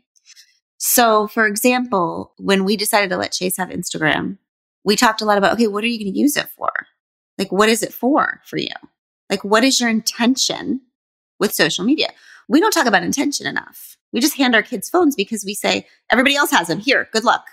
[0.77, 4.37] So, for example, when we decided to let Chase have Instagram,
[4.83, 6.69] we talked a lot about, okay, what are you going to use it for?
[7.37, 8.69] Like, what is it for for you?
[9.29, 10.81] Like, what is your intention
[11.39, 12.09] with social media?
[12.47, 13.97] We don't talk about intention enough.
[14.13, 16.79] We just hand our kids phones because we say, everybody else has them.
[16.79, 17.45] Here, good luck.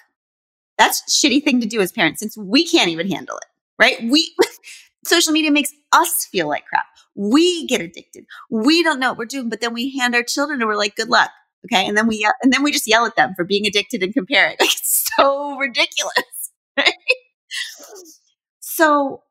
[0.78, 3.46] That's shitty thing to do as parents since we can't even handle it,
[3.78, 3.98] right?
[4.04, 4.34] We,
[5.04, 6.86] social media makes us feel like crap.
[7.14, 8.26] We get addicted.
[8.50, 10.96] We don't know what we're doing, but then we hand our children and we're like,
[10.96, 11.30] good luck.
[11.66, 11.86] Okay.
[11.86, 14.56] And then we, and then we just yell at them for being addicted and comparing.
[14.60, 16.14] Like it's so ridiculous.
[16.76, 16.92] Right?
[18.58, 19.22] So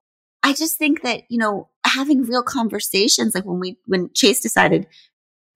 [0.43, 4.87] I just think that, you know, having real conversations, like when we, when Chase decided,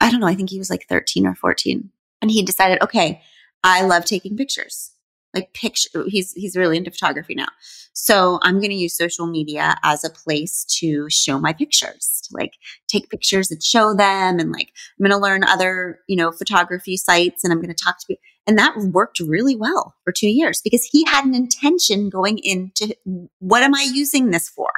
[0.01, 1.89] I don't know, I think he was like 13 or 14
[2.21, 3.21] and he decided, okay,
[3.63, 4.91] I love taking pictures
[5.37, 7.47] like picture he's he's really into photography now.
[7.93, 12.37] So i'm going to use social media as a place to show my pictures to
[12.37, 12.53] like
[12.87, 16.97] take pictures and show them and like i'm going to learn other you know photography
[16.97, 20.29] sites and i'm going to talk to people and that worked really well for two
[20.29, 22.95] years because he had an intention going into
[23.39, 24.69] what am i using this for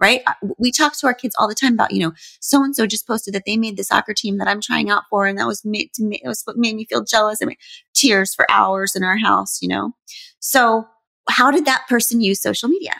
[0.00, 0.22] right?
[0.26, 2.86] Uh, we talk to our kids all the time about, you know, so and so
[2.86, 5.46] just posted that they made the soccer team that I'm trying out for, and that
[5.46, 7.40] was made to me, it was what made me feel jealous.
[7.42, 7.56] I mean,
[7.94, 9.92] tears for hours in our house, you know.
[10.40, 10.86] So,
[11.28, 12.94] how did that person use social media?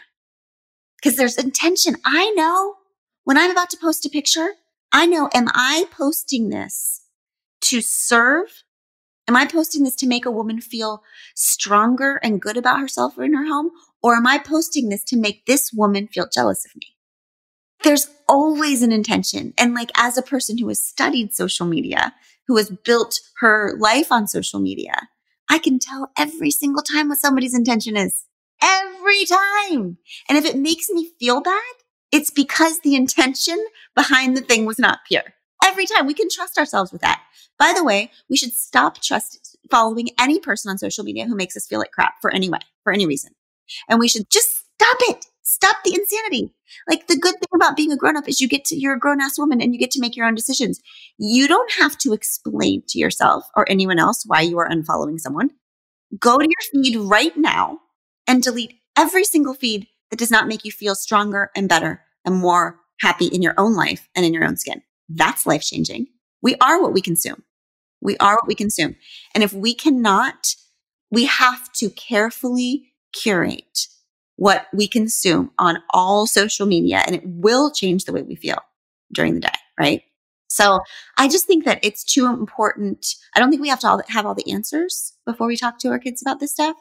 [1.01, 1.95] Because there's intention.
[2.05, 2.75] I know
[3.23, 4.49] when I'm about to post a picture,
[4.91, 7.01] I know, am I posting this
[7.61, 8.63] to serve?
[9.27, 11.03] Am I posting this to make a woman feel
[11.35, 13.69] stronger and good about herself in her home?
[14.01, 16.95] Or am I posting this to make this woman feel jealous of me?
[17.83, 19.53] there's always an intention.
[19.57, 22.13] And like, as a person who has studied social media,
[22.47, 24.93] who has built her life on social media,
[25.49, 28.25] I can tell every single time what somebody's intention is.
[28.61, 29.97] Every time.
[30.27, 31.61] And if it makes me feel bad,
[32.11, 33.57] it's because the intention
[33.95, 35.23] behind the thing was not pure.
[35.63, 37.21] Every time we can trust ourselves with that.
[37.57, 41.55] By the way, we should stop trust following any person on social media who makes
[41.55, 43.31] us feel like crap for any way, for any reason.
[43.87, 45.25] And we should just stop it.
[45.43, 46.53] Stop the insanity.
[46.87, 48.99] Like the good thing about being a grown up is you get to, you're a
[48.99, 50.79] grown ass woman and you get to make your own decisions.
[51.17, 55.49] You don't have to explain to yourself or anyone else why you are unfollowing someone.
[56.19, 57.79] Go to your feed right now
[58.27, 62.35] and delete every single feed that does not make you feel stronger and better and
[62.35, 64.81] more happy in your own life and in your own skin.
[65.07, 66.07] That's life changing.
[66.41, 67.43] We are what we consume.
[68.01, 68.95] We are what we consume.
[69.33, 70.53] And if we cannot,
[71.11, 73.87] we have to carefully curate
[74.35, 78.59] what we consume on all social media and it will change the way we feel
[79.13, 80.03] during the day, right?
[80.47, 80.79] So
[81.17, 83.05] I just think that it's too important.
[83.35, 85.99] I don't think we have to have all the answers before we talk to our
[85.99, 86.75] kids about this stuff.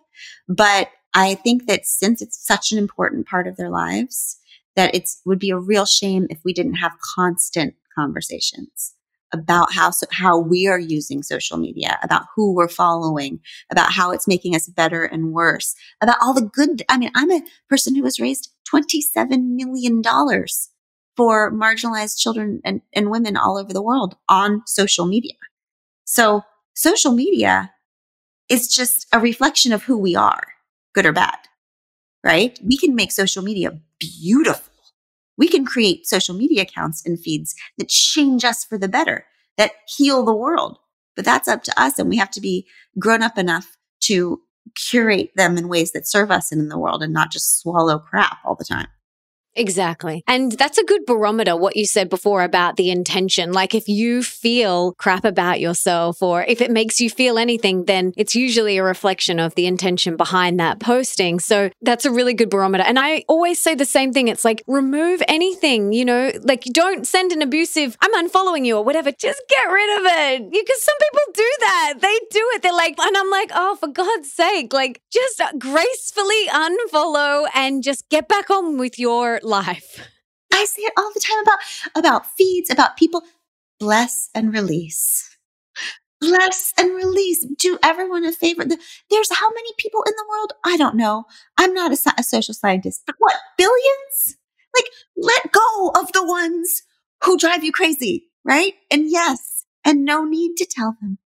[0.48, 4.38] But I think that since it's such an important part of their lives,
[4.76, 8.94] that it would be a real shame if we didn't have constant conversations
[9.32, 14.10] about how so, how we are using social media, about who we're following, about how
[14.10, 16.82] it's making us better and worse, about all the good.
[16.88, 20.70] I mean, I'm a person who has raised twenty seven million dollars
[21.16, 25.34] for marginalized children and, and women all over the world on social media.
[26.04, 26.42] So
[26.74, 27.72] social media
[28.48, 30.46] is just a reflection of who we are,
[30.94, 31.36] good or bad,
[32.24, 32.58] right?
[32.64, 34.67] We can make social media beautiful
[35.38, 39.24] we can create social media accounts and feeds that change us for the better,
[39.56, 40.78] that heal the world.
[41.16, 41.98] But that's up to us.
[41.98, 42.66] And we have to be
[42.98, 44.40] grown up enough to
[44.76, 47.98] curate them in ways that serve us and in the world and not just swallow
[47.98, 48.88] crap all the time.
[49.58, 50.22] Exactly.
[50.28, 53.52] And that's a good barometer, what you said before about the intention.
[53.52, 58.12] Like if you feel crap about yourself or if it makes you feel anything, then
[58.16, 61.40] it's usually a reflection of the intention behind that posting.
[61.40, 62.84] So that's a really good barometer.
[62.84, 64.28] And I always say the same thing.
[64.28, 68.84] It's like remove anything, you know, like don't send an abusive, I'm unfollowing you or
[68.84, 69.10] whatever.
[69.10, 70.50] Just get rid of it.
[70.52, 71.94] Because some people do that.
[72.00, 72.62] They do it.
[72.62, 78.08] They're like, and I'm like, oh, for God's sake, like just gracefully unfollow and just
[78.08, 80.08] get back on with your life.
[80.52, 81.58] I say it all the time about,
[81.94, 83.22] about feeds, about people.
[83.80, 85.36] Bless and release.
[86.20, 87.46] Bless and release.
[87.58, 88.64] Do everyone a favor.
[88.64, 90.52] There's how many people in the world?
[90.64, 91.24] I don't know.
[91.56, 94.36] I'm not a, a social scientist, but what, billions?
[94.76, 94.86] Like,
[95.16, 96.82] let go of the ones
[97.24, 98.74] who drive you crazy, right?
[98.90, 101.18] And yes, and no need to tell them.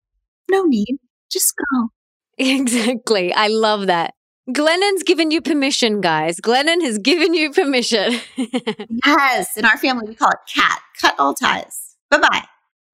[0.50, 0.98] No need.
[1.30, 1.88] Just go.
[2.38, 3.34] Exactly.
[3.34, 4.14] I love that.
[4.52, 6.40] Glennon's given you permission, guys.
[6.40, 8.20] Glennon has given you permission.
[9.06, 9.56] yes.
[9.56, 10.80] In our family, we call it cat.
[11.00, 11.96] Cut all ties.
[12.10, 12.44] Bye bye.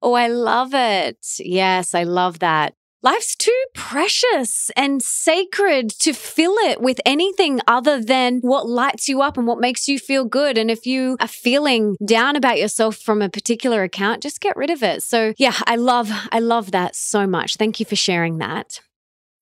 [0.03, 1.19] Oh, I love it.
[1.39, 2.75] Yes, I love that.
[3.03, 9.23] Life's too precious and sacred to fill it with anything other than what lights you
[9.23, 10.59] up and what makes you feel good.
[10.59, 14.71] And if you are feeling down about yourself from a particular account, just get rid
[14.71, 15.03] of it.
[15.03, 17.57] So yeah, I love, I love that so much.
[17.57, 18.81] Thank you for sharing that.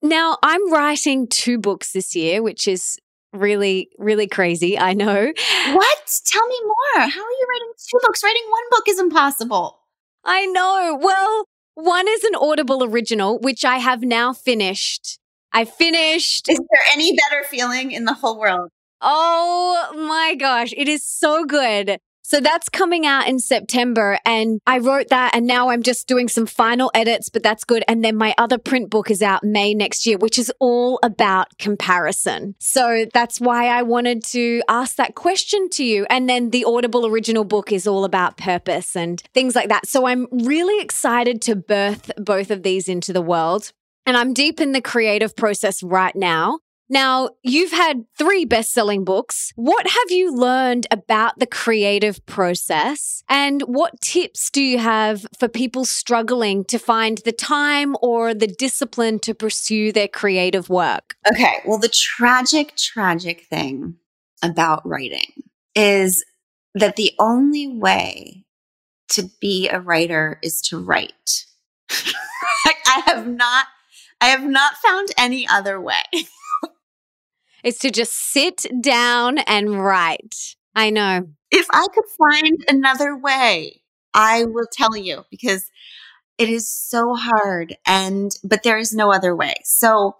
[0.04, 2.98] Now, I'm writing two books this year, which is
[3.32, 4.78] really, really crazy.
[4.78, 5.32] I know.
[5.72, 6.20] What?
[6.26, 7.08] Tell me more.
[7.08, 8.22] How are you writing two books?
[8.22, 9.80] Writing one book is impossible.
[10.22, 10.98] I know.
[11.00, 15.18] Well, one is an Audible original, which I have now finished.
[15.54, 16.50] I finished.
[16.50, 18.68] Is there any better feeling in the whole world?
[19.00, 21.98] Oh my gosh, it is so good.
[22.24, 24.18] So that's coming out in September.
[24.24, 27.84] And I wrote that and now I'm just doing some final edits, but that's good.
[27.86, 31.58] And then my other print book is out May next year, which is all about
[31.58, 32.54] comparison.
[32.58, 36.06] So that's why I wanted to ask that question to you.
[36.08, 39.86] And then the Audible original book is all about purpose and things like that.
[39.86, 43.72] So I'm really excited to birth both of these into the world.
[44.06, 46.60] And I'm deep in the creative process right now.
[46.88, 49.52] Now, you've had three best selling books.
[49.56, 53.22] What have you learned about the creative process?
[53.28, 58.46] And what tips do you have for people struggling to find the time or the
[58.46, 61.16] discipline to pursue their creative work?
[61.30, 61.54] Okay.
[61.64, 63.96] Well, the tragic, tragic thing
[64.42, 65.32] about writing
[65.74, 66.24] is
[66.74, 68.44] that the only way
[69.10, 71.46] to be a writer is to write.
[71.90, 73.66] I have not,
[74.20, 76.02] I have not found any other way.
[77.64, 80.56] is to just sit down and write.
[80.74, 81.28] I know.
[81.50, 85.70] If I could find another way, I will tell you because
[86.38, 89.54] it is so hard and but there is no other way.
[89.64, 90.16] So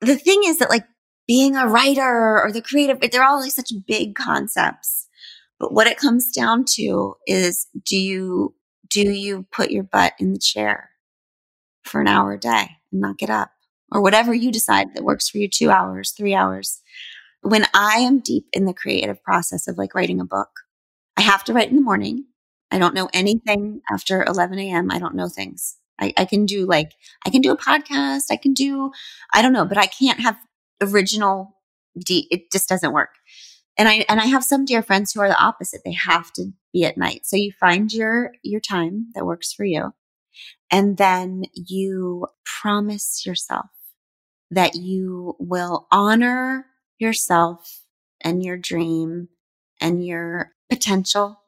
[0.00, 0.84] the thing is that like
[1.26, 5.08] being a writer or the creative, they're all like such big concepts.
[5.58, 8.54] But what it comes down to is do you
[8.88, 10.90] do you put your butt in the chair
[11.84, 13.50] for an hour a day and not get up?
[13.92, 16.82] Or whatever you decide that works for you, two hours, three hours.
[17.42, 20.50] When I am deep in the creative process of like writing a book,
[21.16, 22.24] I have to write in the morning.
[22.70, 24.90] I don't know anything after 11 a.m.
[24.90, 25.76] I don't know things.
[26.00, 26.92] I, I can do like,
[27.24, 28.24] I can do a podcast.
[28.30, 28.90] I can do,
[29.32, 30.36] I don't know, but I can't have
[30.82, 31.56] original
[32.04, 32.26] deep.
[32.30, 33.10] It just doesn't work.
[33.78, 35.82] And I, and I have some dear friends who are the opposite.
[35.84, 37.24] They have to be at night.
[37.24, 39.92] So you find your, your time that works for you.
[40.70, 42.26] And then you
[42.60, 43.66] promise yourself
[44.50, 46.66] that you will honor
[46.98, 47.82] yourself
[48.20, 49.28] and your dream
[49.80, 51.40] and your potential,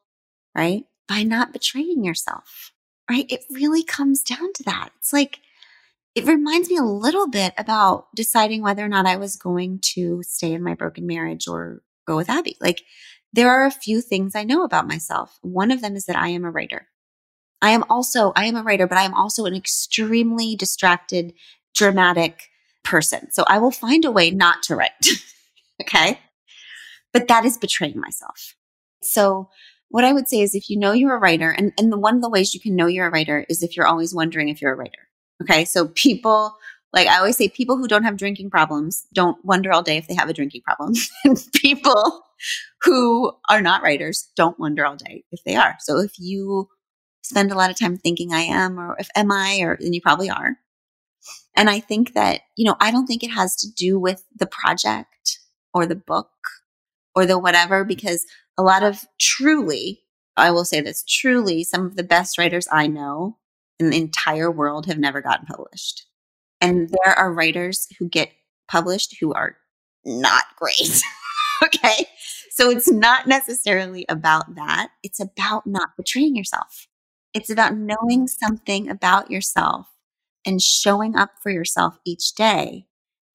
[0.54, 0.84] right?
[1.06, 2.72] By not betraying yourself,
[3.08, 3.26] right?
[3.28, 4.90] It really comes down to that.
[4.98, 5.40] It's like,
[6.14, 10.22] it reminds me a little bit about deciding whether or not I was going to
[10.24, 12.56] stay in my broken marriage or go with Abby.
[12.60, 12.82] Like,
[13.32, 15.38] there are a few things I know about myself.
[15.42, 16.88] One of them is that I am a writer.
[17.60, 21.34] I am also, I am a writer, but I am also an extremely distracted,
[21.74, 22.48] dramatic
[22.84, 23.30] person.
[23.30, 25.06] So I will find a way not to write.
[25.82, 26.20] okay.
[27.12, 28.54] But that is betraying myself.
[29.02, 29.48] So
[29.88, 32.16] what I would say is if you know you're a writer, and, and the, one
[32.16, 34.60] of the ways you can know you're a writer is if you're always wondering if
[34.60, 35.08] you're a writer.
[35.42, 35.64] Okay.
[35.64, 36.56] So people,
[36.92, 40.08] like I always say, people who don't have drinking problems don't wonder all day if
[40.08, 40.94] they have a drinking problem.
[41.54, 42.24] people
[42.82, 45.76] who are not writers don't wonder all day if they are.
[45.80, 46.68] So if you
[47.22, 50.00] spend a lot of time thinking I am, or if am I, or then you
[50.00, 50.56] probably are.
[51.56, 54.46] And I think that, you know, I don't think it has to do with the
[54.46, 55.38] project
[55.74, 56.30] or the book
[57.14, 58.24] or the whatever, because
[58.56, 60.02] a lot of truly,
[60.36, 63.38] I will say this truly, some of the best writers I know
[63.78, 66.06] in the entire world have never gotten published.
[66.60, 68.30] And there are writers who get
[68.68, 69.56] published who are
[70.04, 71.00] not great.
[71.64, 72.06] okay.
[72.50, 74.88] So it's not necessarily about that.
[75.02, 76.88] It's about not betraying yourself.
[77.34, 79.86] It's about knowing something about yourself
[80.46, 82.86] and showing up for yourself each day.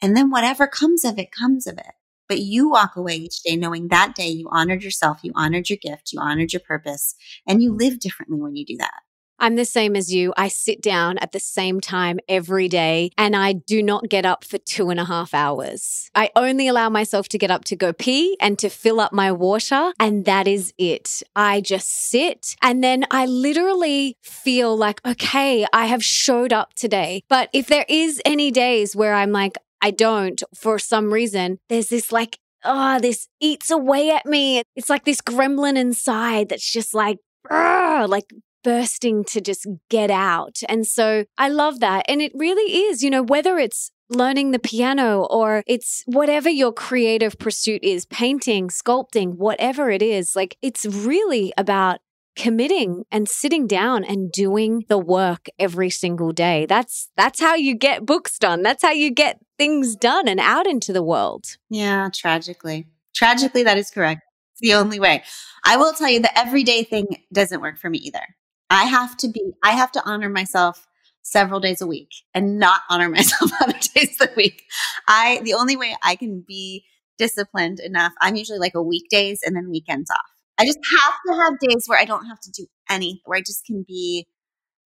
[0.01, 1.93] And then whatever comes of it, comes of it.
[2.27, 5.77] But you walk away each day knowing that day you honored yourself, you honored your
[5.77, 7.15] gift, you honored your purpose,
[7.47, 7.79] and you mm-hmm.
[7.79, 9.02] live differently when you do that.
[9.43, 10.33] I'm the same as you.
[10.37, 14.45] I sit down at the same time every day and I do not get up
[14.45, 16.09] for two and a half hours.
[16.15, 19.33] I only allow myself to get up to go pee and to fill up my
[19.33, 21.23] water, and that is it.
[21.35, 27.25] I just sit and then I literally feel like, okay, I have showed up today.
[27.27, 31.89] But if there is any days where I'm like, I don't for some reason, there's
[31.89, 34.63] this like oh, this eats away at me.
[34.77, 37.17] It's like this gremlin inside that's just like,
[37.49, 38.23] like
[38.63, 40.59] bursting to just get out.
[40.67, 42.05] And so I love that.
[42.07, 46.71] And it really is, you know, whether it's learning the piano or it's whatever your
[46.71, 51.99] creative pursuit is, painting, sculpting, whatever it is, like it's really about
[52.35, 56.65] committing and sitting down and doing the work every single day.
[56.65, 58.63] That's that's how you get books done.
[58.63, 61.45] That's how you get things done and out into the world.
[61.69, 62.87] Yeah, tragically.
[63.15, 64.21] Tragically that is correct.
[64.53, 65.23] It's the only way.
[65.65, 68.23] I will tell you the everyday thing doesn't work for me either.
[68.73, 70.87] I have to be, I have to honor myself
[71.21, 74.63] several days a week and not honor myself other days a week.
[75.07, 76.85] I, the only way I can be
[77.17, 80.17] disciplined enough, I'm usually like a weekdays and then weekends off.
[80.59, 83.41] I just have to have days where I don't have to do anything, where I
[83.41, 84.27] just can be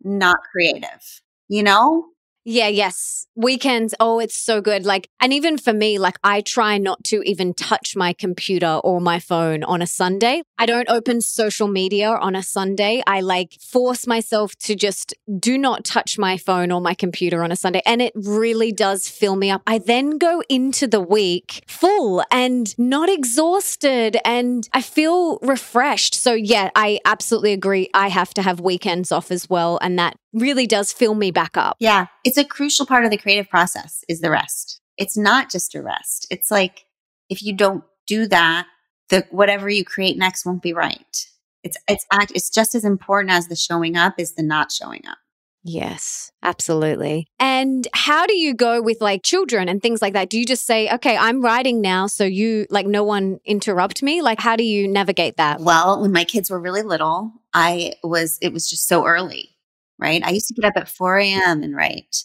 [0.04, 2.06] not creative, you know?
[2.50, 3.28] Yeah, yes.
[3.36, 4.86] Weekends, oh, it's so good.
[4.86, 9.02] Like, and even for me, like, I try not to even touch my computer or
[9.02, 10.44] my phone on a Sunday.
[10.58, 13.04] I don't open social media on a Sunday.
[13.06, 17.52] I like force myself to just do not touch my phone or my computer on
[17.52, 17.82] a Sunday.
[17.86, 19.62] And it really does fill me up.
[19.68, 26.16] I then go into the week full and not exhausted and I feel refreshed.
[26.16, 27.90] So, yeah, I absolutely agree.
[27.94, 29.80] I have to have weekends off as well.
[29.82, 31.78] And that really does fill me back up.
[31.80, 32.08] Yeah.
[32.24, 34.82] It's a crucial part of the creative process is the rest.
[34.98, 36.28] It's not just a rest.
[36.32, 36.86] It's like
[37.30, 38.68] if you don't do that,
[39.10, 41.26] the whatever you create next won't be right.
[41.64, 45.04] It's it's act it's just as important as the showing up is the not showing
[45.08, 45.18] up.
[45.64, 47.28] Yes, absolutely.
[47.40, 50.30] And how do you go with like children and things like that?
[50.30, 54.22] Do you just say, okay, I'm writing now, so you like no one interrupt me?
[54.22, 55.60] Like, how do you navigate that?
[55.60, 59.57] Well, when my kids were really little, I was, it was just so early
[60.00, 60.24] right?
[60.24, 61.64] I used to get up at 4 a.m.
[61.64, 62.16] and write.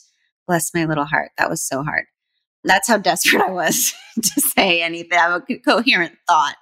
[0.47, 1.31] Bless my little heart.
[1.39, 2.05] That was so hard.
[2.65, 3.93] That's how desperate I was
[4.23, 6.57] to say anything, have a coherent thought.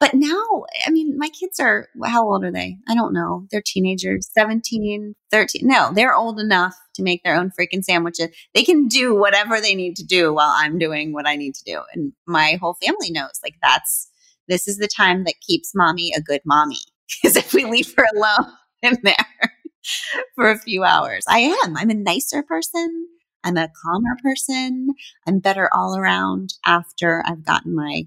[0.00, 2.78] But now, I mean, my kids are, how old are they?
[2.88, 3.46] I don't know.
[3.50, 5.60] They're teenagers, 17, 13.
[5.66, 8.28] No, they're old enough to make their own freaking sandwiches.
[8.54, 11.64] They can do whatever they need to do while I'm doing what I need to
[11.64, 11.80] do.
[11.92, 14.08] And my whole family knows like that's,
[14.48, 16.78] this is the time that keeps mommy a good mommy.
[17.22, 19.49] Because if we leave her alone in there
[20.34, 21.76] for a few hours, I am.
[21.76, 23.08] I'm a nicer person.
[23.42, 24.88] I'm a calmer person.
[25.26, 28.04] I'm better all around after I've gotten my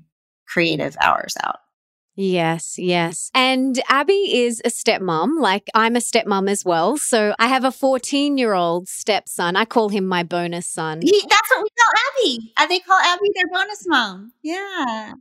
[0.47, 1.59] creative hours out.
[2.15, 3.31] Yes, yes.
[3.33, 6.97] And Abby is a stepmom, like I'm a stepmom as well.
[6.97, 9.55] So I have a 14 year old stepson.
[9.55, 11.01] I call him my bonus son.
[11.01, 12.53] He, that's what we call Abby.
[12.55, 14.33] Uh, they call Abby their bonus mom.
[14.43, 15.13] Yeah.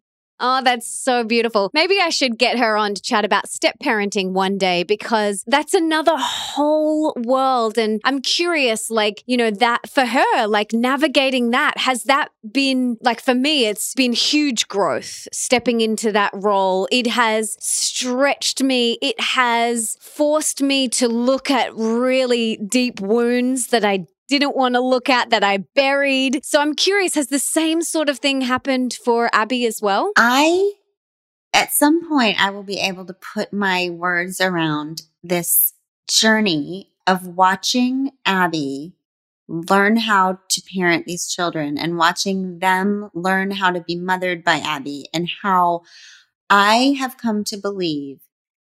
[0.44, 1.70] Oh, that's so beautiful.
[1.72, 5.72] Maybe I should get her on to chat about step parenting one day because that's
[5.72, 7.78] another whole world.
[7.78, 12.98] And I'm curious, like, you know, that for her, like navigating that, has that been
[13.02, 16.88] like for me, it's been huge growth stepping into that role.
[16.90, 23.84] It has stretched me, it has forced me to look at really deep wounds that
[23.84, 24.06] I
[24.38, 26.44] didn't want to look at that I buried.
[26.44, 30.12] So I'm curious, has the same sort of thing happened for Abby as well?
[30.16, 30.72] I,
[31.52, 35.74] at some point, I will be able to put my words around this
[36.08, 38.94] journey of watching Abby
[39.48, 44.56] learn how to parent these children and watching them learn how to be mothered by
[44.56, 45.82] Abby and how
[46.48, 48.20] I have come to believe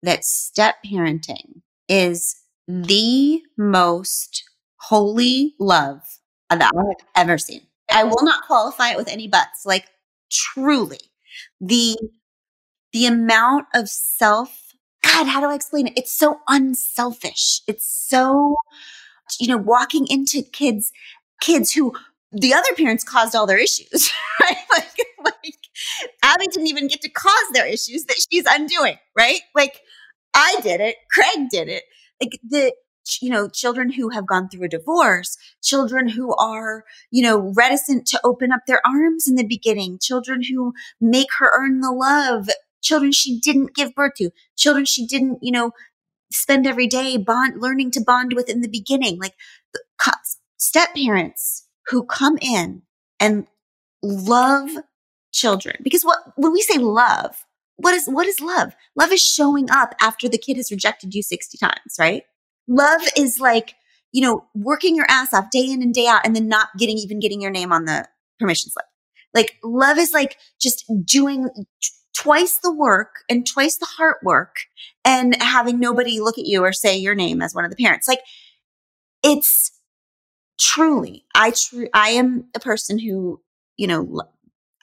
[0.03, 2.35] that step parenting is
[2.67, 4.48] the most
[4.81, 6.01] holy love
[6.49, 7.61] that I have ever seen.
[7.91, 9.65] I will not qualify it with any buts.
[9.65, 9.87] Like
[10.31, 10.99] truly,
[11.59, 11.97] the
[12.93, 14.73] the amount of self.
[15.03, 15.93] God, how do I explain it?
[15.95, 17.61] It's so unselfish.
[17.67, 18.55] It's so,
[19.39, 20.91] you know, walking into kids,
[21.41, 21.93] kids who
[22.31, 24.11] the other parents caused all their issues,
[24.41, 24.57] right?
[24.71, 25.55] Like, like
[26.23, 29.41] Abby didn't even get to cause their issues that she's undoing, right?
[29.55, 29.81] Like
[30.33, 31.83] I did it, Craig did it.
[32.21, 32.73] Like the
[33.21, 38.05] you know, children who have gone through a divorce, children who are, you know, reticent
[38.07, 42.49] to open up their arms in the beginning, children who make her earn the love,
[42.81, 45.71] children she didn't give birth to, children she didn't, you know,
[46.31, 49.33] spend every day bond, learning to bond with in the beginning, like
[50.57, 52.83] step parents who come in
[53.19, 53.47] and
[54.03, 54.69] love
[55.31, 55.77] children.
[55.83, 57.45] Because what, when we say love,
[57.77, 58.73] what is, what is love?
[58.95, 62.23] Love is showing up after the kid has rejected you 60 times, right?
[62.69, 63.75] Love is like,
[64.11, 66.97] you know, working your ass off day in and day out and then not getting
[66.97, 68.07] even getting your name on the
[68.39, 68.85] permission slip.
[69.33, 71.49] Like love is like just doing
[71.81, 74.55] t- twice the work and twice the heart work
[75.03, 78.07] and having nobody look at you or say your name as one of the parents.
[78.07, 78.21] Like
[79.23, 79.71] it's
[80.59, 83.41] truly, I true, I am a person who,
[83.77, 84.29] you know, lo-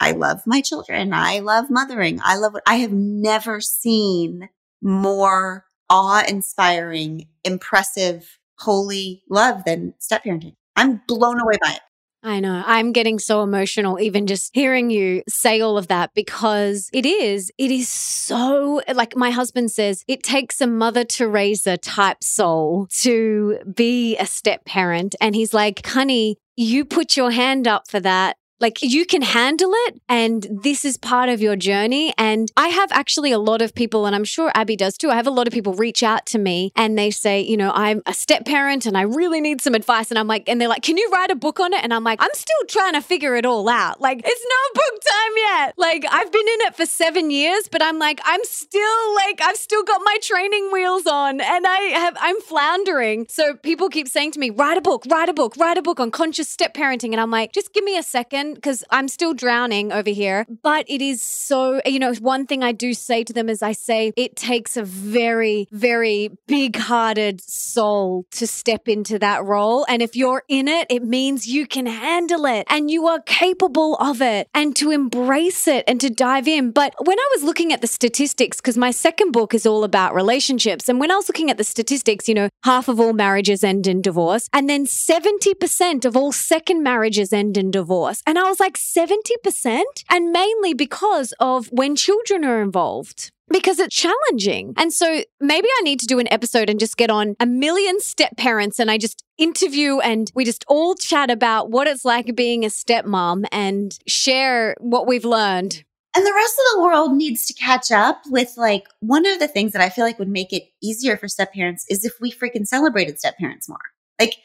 [0.01, 1.13] I love my children.
[1.13, 2.21] I love mothering.
[2.23, 4.49] I love what I have never seen
[4.83, 10.55] more awe inspiring, impressive, holy love than step parenting.
[10.75, 11.81] I'm blown away by it.
[12.23, 12.65] I know.
[12.67, 17.53] I'm getting so emotional even just hearing you say all of that because it is,
[17.57, 23.59] it is so, like my husband says, it takes a Mother Teresa type soul to
[23.73, 25.15] be a step parent.
[25.21, 29.71] And he's like, honey, you put your hand up for that like you can handle
[29.87, 32.15] it and this is part of your journey.
[32.17, 35.11] And I have actually a lot of people, and I'm sure Abby does too.
[35.11, 37.73] I have a lot of people reach out to me and they say, you know,
[37.75, 40.11] I'm a step parent and I really need some advice.
[40.11, 41.83] And I'm like, and they're like, can you write a book on it?
[41.83, 44.01] And I'm like, I'm still trying to figure it all out.
[44.01, 45.75] Like, it's not book time yet.
[45.77, 49.57] Like, I've been in it for seven years, but I'm like, I'm still like, I've
[49.57, 53.27] still got my training wheels on and I have, I'm floundering.
[53.29, 56.01] So people keep saying to me, write a book, write a book, write a book
[56.01, 57.13] on conscious step parenting.
[57.13, 60.47] And I'm like, just give me a second because I'm still drowning over here.
[60.63, 63.73] But it is so, you know, one thing I do say to them is I
[63.73, 69.85] say it takes a very, very big hearted soul to step into that role.
[69.89, 73.97] And if you're in it, it means you can handle it and you are capable
[73.97, 76.71] of it and to embrace it and to dive in.
[76.71, 80.15] But when I was looking at the statistics, because my second book is all about
[80.15, 83.63] relationships, and when I was looking at the statistics, you know, half of all marriages
[83.65, 88.23] end in divorce, and then 70% of all second marriages end in divorce.
[88.27, 93.95] And I was like, 70%, and mainly because of when children are involved because it's
[93.95, 94.75] challenging.
[94.77, 98.01] And so maybe I need to do an episode and just get on a million
[98.01, 102.35] step parents and I just interview and we just all chat about what it's like
[102.35, 105.85] being a stepmom and share what we've learned.
[106.15, 109.49] And the rest of the world needs to catch up with like one of the
[109.49, 112.33] things that I feel like would make it easier for step parents is if we
[112.33, 113.79] freaking celebrated step parents more.
[114.19, 114.37] Like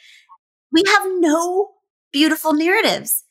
[0.72, 1.70] we have no
[2.12, 3.24] beautiful narratives.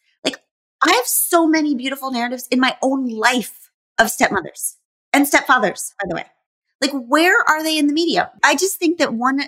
[0.87, 4.77] I have so many beautiful narratives in my own life of stepmothers
[5.13, 6.25] and stepfathers, by the way.
[6.81, 8.31] Like, where are they in the media?
[8.43, 9.43] I just think that one,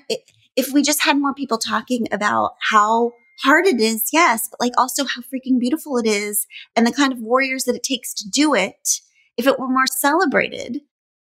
[0.56, 3.12] if we just had more people talking about how
[3.42, 7.12] hard it is, yes, but like also how freaking beautiful it is and the kind
[7.12, 9.00] of warriors that it takes to do it
[9.36, 10.80] if it were more celebrated,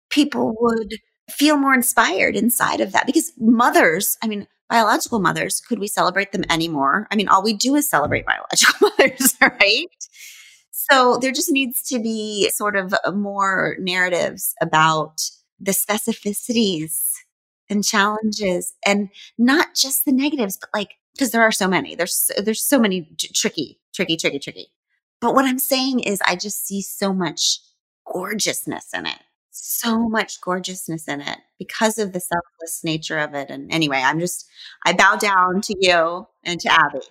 [0.10, 0.95] people would
[1.30, 6.32] feel more inspired inside of that because mothers, I mean, biological mothers, could we celebrate
[6.32, 7.07] them anymore?
[7.11, 8.28] I mean, all we do is celebrate mm.
[8.28, 9.88] biological mothers, right?
[10.72, 15.22] So there just needs to be sort of more narratives about
[15.59, 17.11] the specificities
[17.70, 22.32] and challenges and not just the negatives, but like, because there are so many, there's,
[22.43, 24.67] there's so many tricky, tricky, tricky, tricky.
[25.22, 27.59] But what I'm saying is I just see so much
[28.05, 29.20] gorgeousness in it
[29.51, 33.49] so much gorgeousness in it because of the selfless nature of it.
[33.49, 34.47] And anyway, I'm just,
[34.86, 37.01] I bow down to you and to Abby.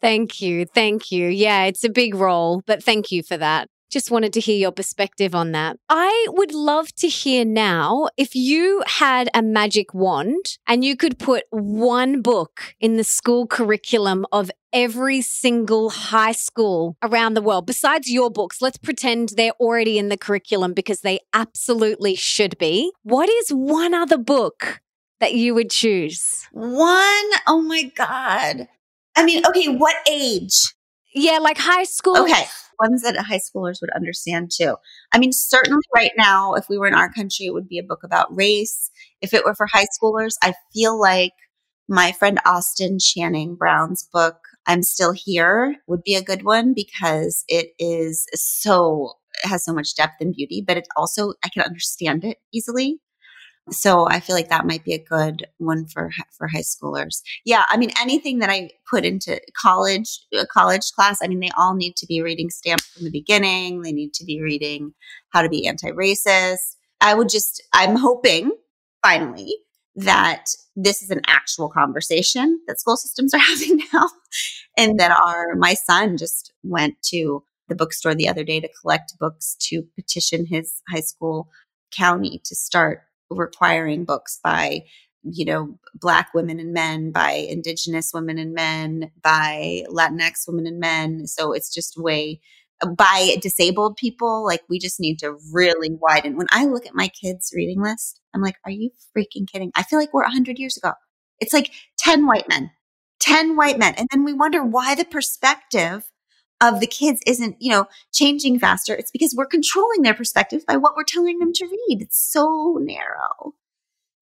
[0.00, 0.66] Thank you.
[0.66, 1.28] Thank you.
[1.28, 3.68] Yeah, it's a big role, but thank you for that.
[3.92, 5.76] Just wanted to hear your perspective on that.
[5.90, 11.18] I would love to hear now if you had a magic wand and you could
[11.18, 17.66] put one book in the school curriculum of every single high school around the world,
[17.66, 22.90] besides your books, let's pretend they're already in the curriculum because they absolutely should be.
[23.02, 24.80] What is one other book
[25.20, 26.48] that you would choose?
[26.52, 27.28] One?
[27.46, 28.68] Oh my God.
[29.14, 30.72] I mean, okay, what age?
[31.14, 32.16] Yeah, like high school.
[32.16, 32.44] Okay
[32.78, 34.76] ones that high schoolers would understand too.
[35.12, 37.84] I mean, certainly right now, if we were in our country, it would be a
[37.84, 38.90] book about race.
[39.20, 41.32] If it were for high schoolers, I feel like
[41.88, 47.44] my friend Austin Channing Brown's book, I'm Still Here, would be a good one because
[47.48, 51.62] it is so, it has so much depth and beauty, but it also, I can
[51.62, 53.00] understand it easily.
[53.70, 57.22] So I feel like that might be a good one for for high schoolers.
[57.44, 61.50] Yeah, I mean anything that I put into college a college class, I mean they
[61.56, 63.82] all need to be reading Stamped from the Beginning.
[63.82, 64.94] They need to be reading
[65.30, 66.76] how to be anti-racist.
[67.00, 68.50] I would just I'm hoping
[69.02, 69.54] finally
[69.94, 74.08] that this is an actual conversation that school systems are having now
[74.76, 79.18] and that our my son just went to the bookstore the other day to collect
[79.20, 81.48] books to petition his high school
[81.92, 83.02] county to start
[83.34, 84.82] requiring books by
[85.22, 90.80] you know black women and men by indigenous women and men by latinx women and
[90.80, 91.26] men.
[91.26, 92.40] So it's just way
[92.82, 96.36] uh, by disabled people like we just need to really widen.
[96.36, 99.72] When i look at my kids reading list i'm like are you freaking kidding?
[99.74, 100.92] I feel like we're 100 years ago.
[101.40, 102.70] It's like 10 white men
[103.20, 106.10] 10 white men and then we wonder why the perspective
[106.62, 108.94] of the kids isn't, you know, changing faster.
[108.94, 112.00] It's because we're controlling their perspective by what we're telling them to read.
[112.00, 113.54] It's so narrow.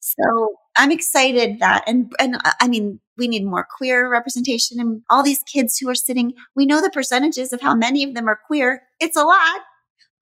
[0.00, 5.02] So I'm excited that, and, and uh, I mean, we need more queer representation and
[5.10, 8.26] all these kids who are sitting, we know the percentages of how many of them
[8.26, 8.82] are queer.
[8.98, 9.60] It's a lot,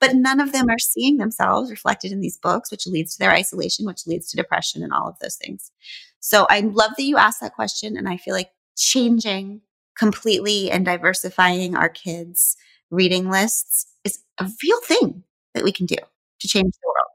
[0.00, 3.30] but none of them are seeing themselves reflected in these books, which leads to their
[3.30, 5.70] isolation, which leads to depression and all of those things.
[6.18, 7.96] So I love that you asked that question.
[7.96, 9.60] And I feel like changing
[9.98, 12.56] completely and diversifying our kids'
[12.90, 15.24] reading lists is a real thing
[15.54, 15.96] that we can do
[16.40, 17.08] to change the world.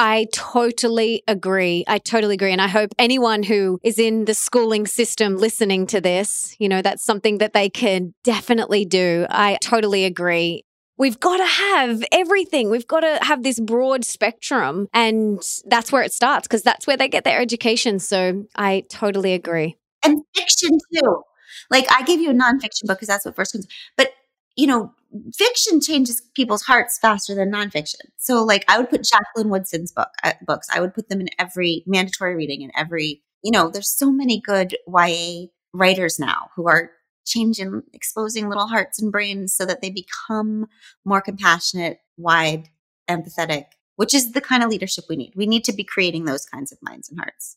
[0.00, 1.84] I totally agree.
[1.88, 2.52] I totally agree.
[2.52, 6.82] And I hope anyone who is in the schooling system listening to this, you know,
[6.82, 9.26] that's something that they can definitely do.
[9.28, 10.62] I totally agree.
[10.98, 12.70] We've got to have everything.
[12.70, 14.88] We've got to have this broad spectrum.
[14.92, 17.98] And that's where it starts because that's where they get their education.
[17.98, 19.76] So I totally agree.
[20.04, 21.22] And fiction too.
[21.70, 24.12] Like I give you a nonfiction book because that's what first comes, but
[24.56, 24.92] you know,
[25.36, 28.00] fiction changes people's hearts faster than nonfiction.
[28.16, 30.66] So like I would put Jacqueline Woodson's book uh, books.
[30.74, 34.40] I would put them in every mandatory reading in every, you know, there's so many
[34.40, 36.90] good YA writers now who are
[37.24, 40.66] changing, exposing little hearts and brains so that they become
[41.04, 42.68] more compassionate, wide,
[43.08, 45.34] empathetic, which is the kind of leadership we need.
[45.36, 47.56] We need to be creating those kinds of minds and hearts.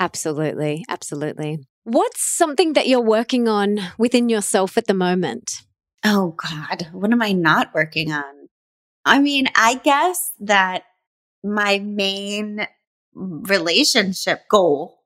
[0.00, 0.84] Absolutely.
[0.88, 1.58] Absolutely.
[1.84, 5.62] What's something that you're working on within yourself at the moment?
[6.04, 6.88] Oh, God.
[6.92, 8.48] What am I not working on?
[9.04, 10.84] I mean, I guess that
[11.44, 12.66] my main
[13.14, 15.00] relationship goal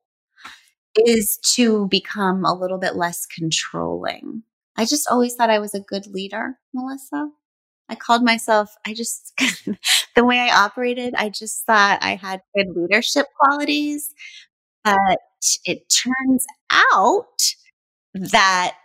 [0.97, 4.42] is to become a little bit less controlling.
[4.76, 7.30] I just always thought I was a good leader, Melissa.
[7.88, 9.32] I called myself, I just,
[10.16, 14.14] the way I operated, I just thought I had good leadership qualities.
[14.85, 15.18] But
[15.64, 17.55] it turns out
[18.14, 18.76] that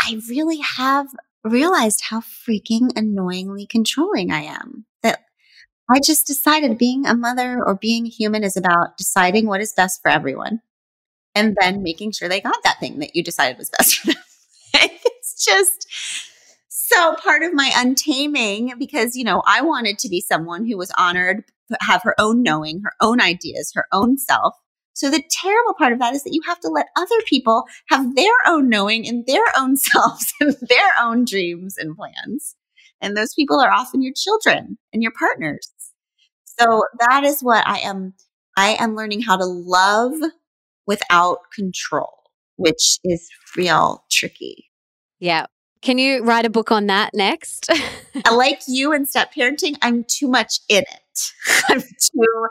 [0.00, 1.08] I really have
[1.44, 4.86] realized how freaking annoyingly controlling I am.
[5.02, 5.20] That
[5.90, 10.00] I just decided being a mother or being human is about deciding what is best
[10.02, 10.60] for everyone
[11.34, 14.22] and then making sure they got that thing that you decided was best for them.
[14.74, 15.86] it's just
[16.68, 20.92] so part of my untaming because, you know, I wanted to be someone who was
[20.98, 21.44] honored,
[21.80, 24.54] have her own knowing, her own ideas, her own self,
[24.92, 28.14] so the terrible part of that is that you have to let other people have
[28.14, 32.56] their own knowing and their own selves and their own dreams and plans.
[33.00, 35.70] And those people are often your children and your partners.
[36.44, 38.14] So that is what I am.
[38.56, 40.12] I am learning how to love
[40.86, 42.12] without control,
[42.56, 44.70] which is real tricky.
[45.18, 45.46] Yeah.
[45.80, 47.70] Can you write a book on that next?
[48.30, 50.99] like you and step parenting, I'm too much in it.
[51.68, 52.46] I'm too,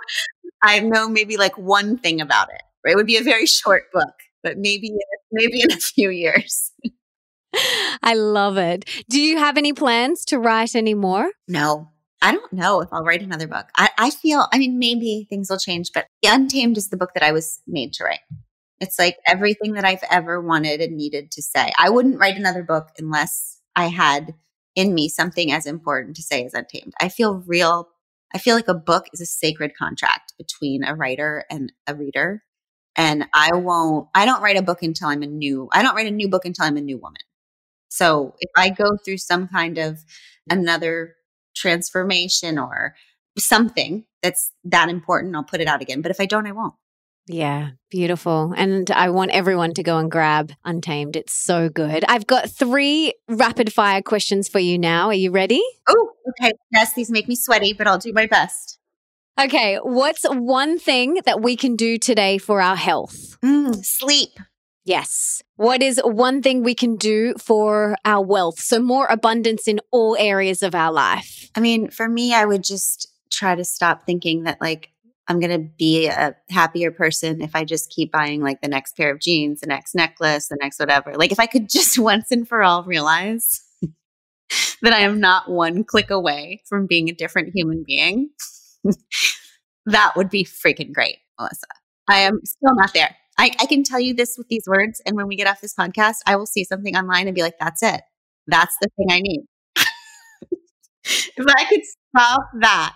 [0.64, 2.62] I know maybe like one thing about it.
[2.86, 4.92] It would be a very short book, but maybe,
[5.32, 6.72] maybe in a few years.
[8.04, 8.86] I love it.
[9.10, 11.32] Do you have any plans to write any more?
[11.48, 11.90] No,
[12.22, 13.68] I don't know if I'll write another book.
[13.78, 17.24] I, I feel, I mean, maybe things will change, but Untamed is the book that
[17.24, 18.20] I was made to write.
[18.80, 21.72] It's like everything that I've ever wanted and needed to say.
[21.78, 24.36] I wouldn't write another book unless I had
[24.76, 26.94] in me something as important to say as Untamed.
[27.02, 27.90] I feel real,
[28.34, 32.44] I feel like a book is a sacred contract between a writer and a reader.
[32.96, 36.08] And I won't, I don't write a book until I'm a new, I don't write
[36.08, 37.22] a new book until I'm a new woman.
[37.90, 40.00] So if I go through some kind of
[40.50, 41.16] another
[41.56, 42.96] transformation or
[43.38, 46.02] something that's that important, I'll put it out again.
[46.02, 46.76] But if I don't, I won't.
[47.32, 48.56] Yeah, beautiful.
[48.58, 51.16] And I want everyone to go and grab Untamed.
[51.16, 52.04] It's so good.
[52.10, 55.08] I've got three rapid fire questions for you now.
[55.08, 55.62] Are you ready?
[55.88, 56.54] Oh, okay.
[56.72, 58.80] Yes, these make me sweaty, but I'll do my best.
[59.40, 59.78] Okay.
[59.78, 63.38] What's one thing that we can do today for our health?
[63.46, 64.32] Mm, sleep.
[64.84, 65.44] Yes.
[65.56, 68.60] What is one thing we can do for our wealth?
[68.60, 71.52] So, more abundance in all areas of our life.
[71.54, 74.90] I mean, for me, I would just try to stop thinking that, like,
[75.30, 78.98] I'm going to be a happier person if I just keep buying like the next
[78.98, 81.16] pair of jeans, the next necklace, the next whatever.
[81.16, 83.62] Like, if I could just once and for all realize
[84.82, 88.32] that I am not one click away from being a different human being,
[89.86, 91.68] that would be freaking great, Melissa.
[92.10, 93.16] I am still not there.
[93.38, 95.00] I, I can tell you this with these words.
[95.06, 97.60] And when we get off this podcast, I will see something online and be like,
[97.60, 98.02] that's it.
[98.48, 99.46] That's the thing I need.
[101.06, 101.82] if I could
[102.18, 102.96] stop that,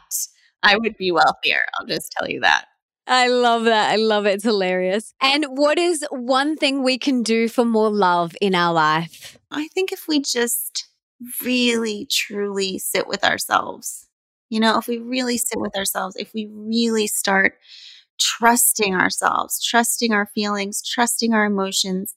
[0.64, 1.66] I would be wealthier.
[1.80, 2.66] I'll just tell you that.
[3.05, 3.91] I love that.
[3.91, 4.36] I love it.
[4.36, 5.14] It's hilarious.
[5.22, 9.38] And what is one thing we can do for more love in our life?
[9.51, 10.88] I think if we just
[11.43, 14.07] really, truly sit with ourselves,
[14.49, 17.55] you know, if we really sit with ourselves, if we really start
[18.20, 22.16] trusting ourselves, trusting our feelings, trusting our emotions,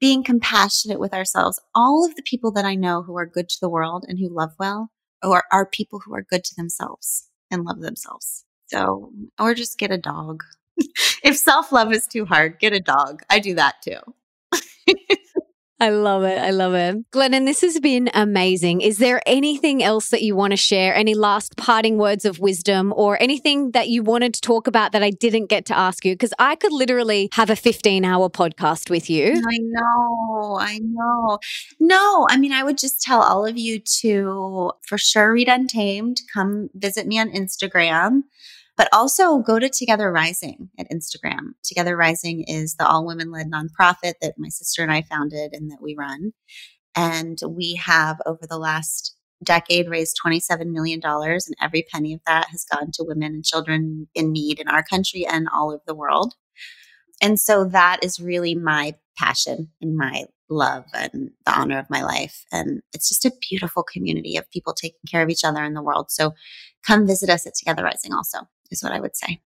[0.00, 1.60] being compassionate with ourselves.
[1.74, 4.28] All of the people that I know who are good to the world and who
[4.28, 4.90] love well
[5.22, 8.44] are, are people who are good to themselves and love themselves.
[8.66, 10.42] So, or just get a dog.
[11.24, 13.22] if self love is too hard, get a dog.
[13.30, 13.98] I do that too.
[15.80, 16.38] I love it.
[16.38, 17.10] I love it.
[17.10, 18.80] Glennon, this has been amazing.
[18.80, 20.94] Is there anything else that you want to share?
[20.94, 25.02] Any last parting words of wisdom or anything that you wanted to talk about that
[25.02, 26.14] I didn't get to ask you?
[26.14, 29.32] Because I could literally have a 15 hour podcast with you.
[29.34, 30.58] I know.
[30.60, 31.38] I know.
[31.80, 36.20] No, I mean, I would just tell all of you to for sure read Untamed.
[36.32, 38.22] Come visit me on Instagram.
[38.76, 41.52] But also go to Together Rising at Instagram.
[41.62, 45.70] Together Rising is the all women led nonprofit that my sister and I founded and
[45.70, 46.32] that we run.
[46.96, 52.48] And we have over the last decade raised $27 million, and every penny of that
[52.50, 55.94] has gone to women and children in need in our country and all over the
[55.94, 56.34] world.
[57.22, 62.02] And so that is really my passion and my love and the honor of my
[62.02, 62.44] life.
[62.52, 65.82] And it's just a beautiful community of people taking care of each other in the
[65.82, 66.10] world.
[66.10, 66.34] So
[66.82, 68.40] come visit us at Together Rising also
[68.70, 69.40] is what I would say.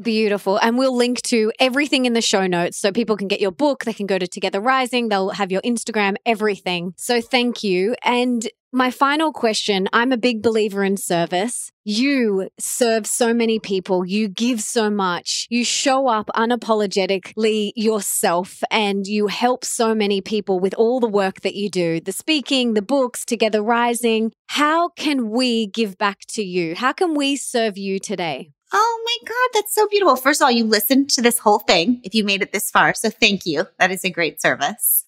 [0.00, 0.58] Beautiful.
[0.58, 3.84] And we'll link to everything in the show notes so people can get your book.
[3.84, 5.08] They can go to Together Rising.
[5.08, 6.94] They'll have your Instagram, everything.
[6.96, 7.94] So thank you.
[8.02, 11.70] And my final question I'm a big believer in service.
[11.84, 14.06] You serve so many people.
[14.06, 15.46] You give so much.
[15.50, 21.40] You show up unapologetically yourself and you help so many people with all the work
[21.40, 24.32] that you do the speaking, the books, Together Rising.
[24.46, 26.74] How can we give back to you?
[26.74, 28.50] How can we serve you today?
[28.72, 30.16] Oh my God, that's so beautiful.
[30.16, 32.94] First of all, you listened to this whole thing if you made it this far.
[32.94, 33.66] So thank you.
[33.78, 35.06] That is a great service.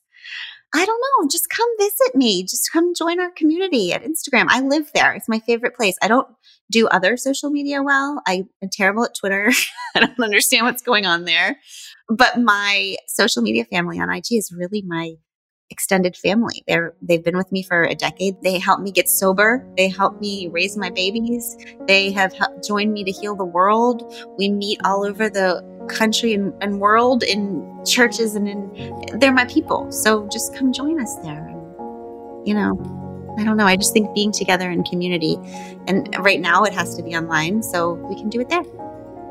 [0.75, 1.29] I don't know.
[1.29, 2.43] Just come visit me.
[2.45, 4.47] Just come join our community at Instagram.
[4.49, 5.13] I live there.
[5.13, 5.97] It's my favorite place.
[6.03, 6.27] I don't
[6.71, 8.23] do other social media well.
[8.27, 9.53] I am terrible at Twitter.
[9.95, 11.59] I don't understand what's going on there.
[12.09, 15.15] But my social media family on IG is really my
[15.73, 16.63] extended family.
[16.69, 18.41] They're they've been with me for a decade.
[18.43, 19.67] They helped me get sober.
[19.77, 21.57] They helped me raise my babies.
[21.89, 24.15] They have helped, joined me to heal the world.
[24.39, 29.47] We meet all over the country and, and world in churches and in they're my
[29.47, 29.91] people.
[29.91, 31.49] So just come join us there.
[32.45, 33.67] You know, I don't know.
[33.67, 35.39] I just think being together in community,
[35.87, 38.65] and right now it has to be online, so we can do it there.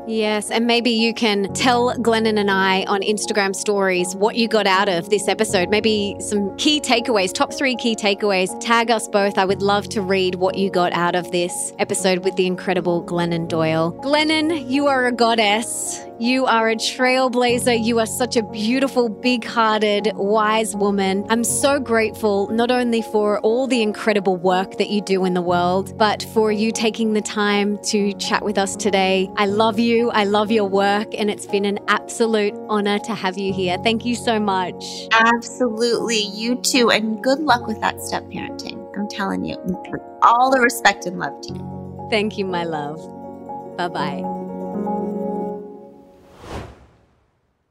[0.06, 4.66] Yes, and maybe you can tell Glennon and I on Instagram stories what you got
[4.66, 5.70] out of this episode.
[5.70, 8.58] Maybe some key takeaways, top three key takeaways.
[8.60, 9.38] Tag us both.
[9.38, 13.04] I would love to read what you got out of this episode with the incredible
[13.04, 13.92] Glennon Doyle.
[14.02, 16.00] Glennon, you are a goddess.
[16.22, 17.84] You are a trailblazer.
[17.84, 21.26] You are such a beautiful, big hearted, wise woman.
[21.28, 25.42] I'm so grateful not only for all the incredible work that you do in the
[25.42, 29.28] world, but for you taking the time to chat with us today.
[29.34, 30.12] I love you.
[30.12, 33.76] I love your work, and it's been an absolute honor to have you here.
[33.82, 35.08] Thank you so much.
[35.10, 36.20] Absolutely.
[36.20, 36.92] You too.
[36.92, 38.78] And good luck with that step parenting.
[38.96, 39.56] I'm telling you,
[40.22, 42.06] all the respect and love to you.
[42.10, 43.00] Thank you, my love.
[43.76, 44.41] Bye bye.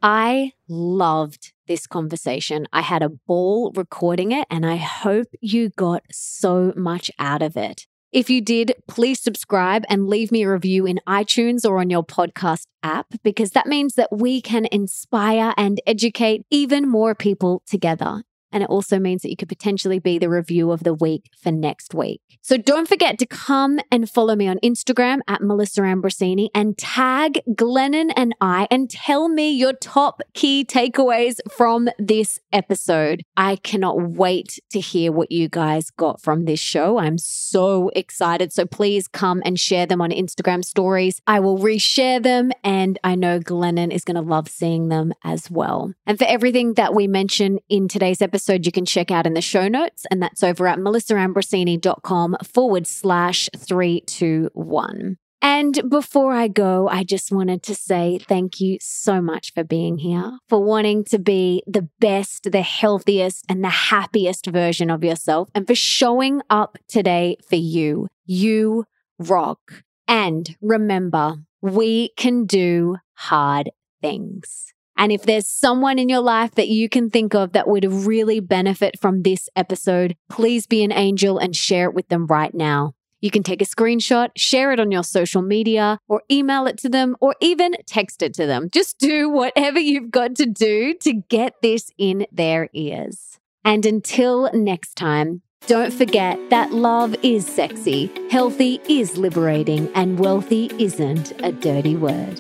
[0.02, 2.68] I loved this conversation.
[2.74, 7.56] I had a ball recording it, and I hope you got so much out of
[7.56, 7.86] it.
[8.12, 12.04] If you did, please subscribe and leave me a review in iTunes or on your
[12.04, 18.24] podcast app, because that means that we can inspire and educate even more people together.
[18.52, 21.52] And it also means that you could potentially be the review of the week for
[21.52, 22.22] next week.
[22.42, 27.42] So don't forget to come and follow me on Instagram at Melissa Ambrosini and tag
[27.50, 33.24] Glennon and I and tell me your top key takeaways from this episode.
[33.38, 36.98] I cannot wait to hear what you guys got from this show.
[36.98, 38.52] I'm so excited.
[38.52, 41.22] So please come and share them on Instagram stories.
[41.28, 45.50] I will reshare them and I know Glennon is going to love seeing them as
[45.52, 45.94] well.
[46.06, 49.42] And for everything that we mention in today's episode, you can check out in the
[49.42, 55.18] show notes and that's over at melissaambrosini.com forward slash 321.
[55.44, 60.00] And before I go, I just wanted to say thank you so much for being
[60.00, 65.50] here, for wanting to be the best, the healthiest, and the happiest version of yourself,
[65.54, 68.08] and for showing up today for you.
[68.26, 68.86] You
[69.20, 69.84] rock.
[70.08, 73.70] And remember, we can do hard
[74.02, 74.74] things.
[75.02, 78.40] And if there's someone in your life that you can think of that would really
[78.40, 82.94] benefit from this episode, please be an angel and share it with them right now.
[83.20, 86.90] You can take a screenshot, share it on your social media, or email it to
[86.90, 88.70] them, or even text it to them.
[88.72, 93.40] Just do whatever you've got to do to get this in their ears.
[93.66, 100.70] And until next time, don't forget that love is sexy, healthy is liberating, and wealthy
[100.78, 102.40] isn't a dirty word.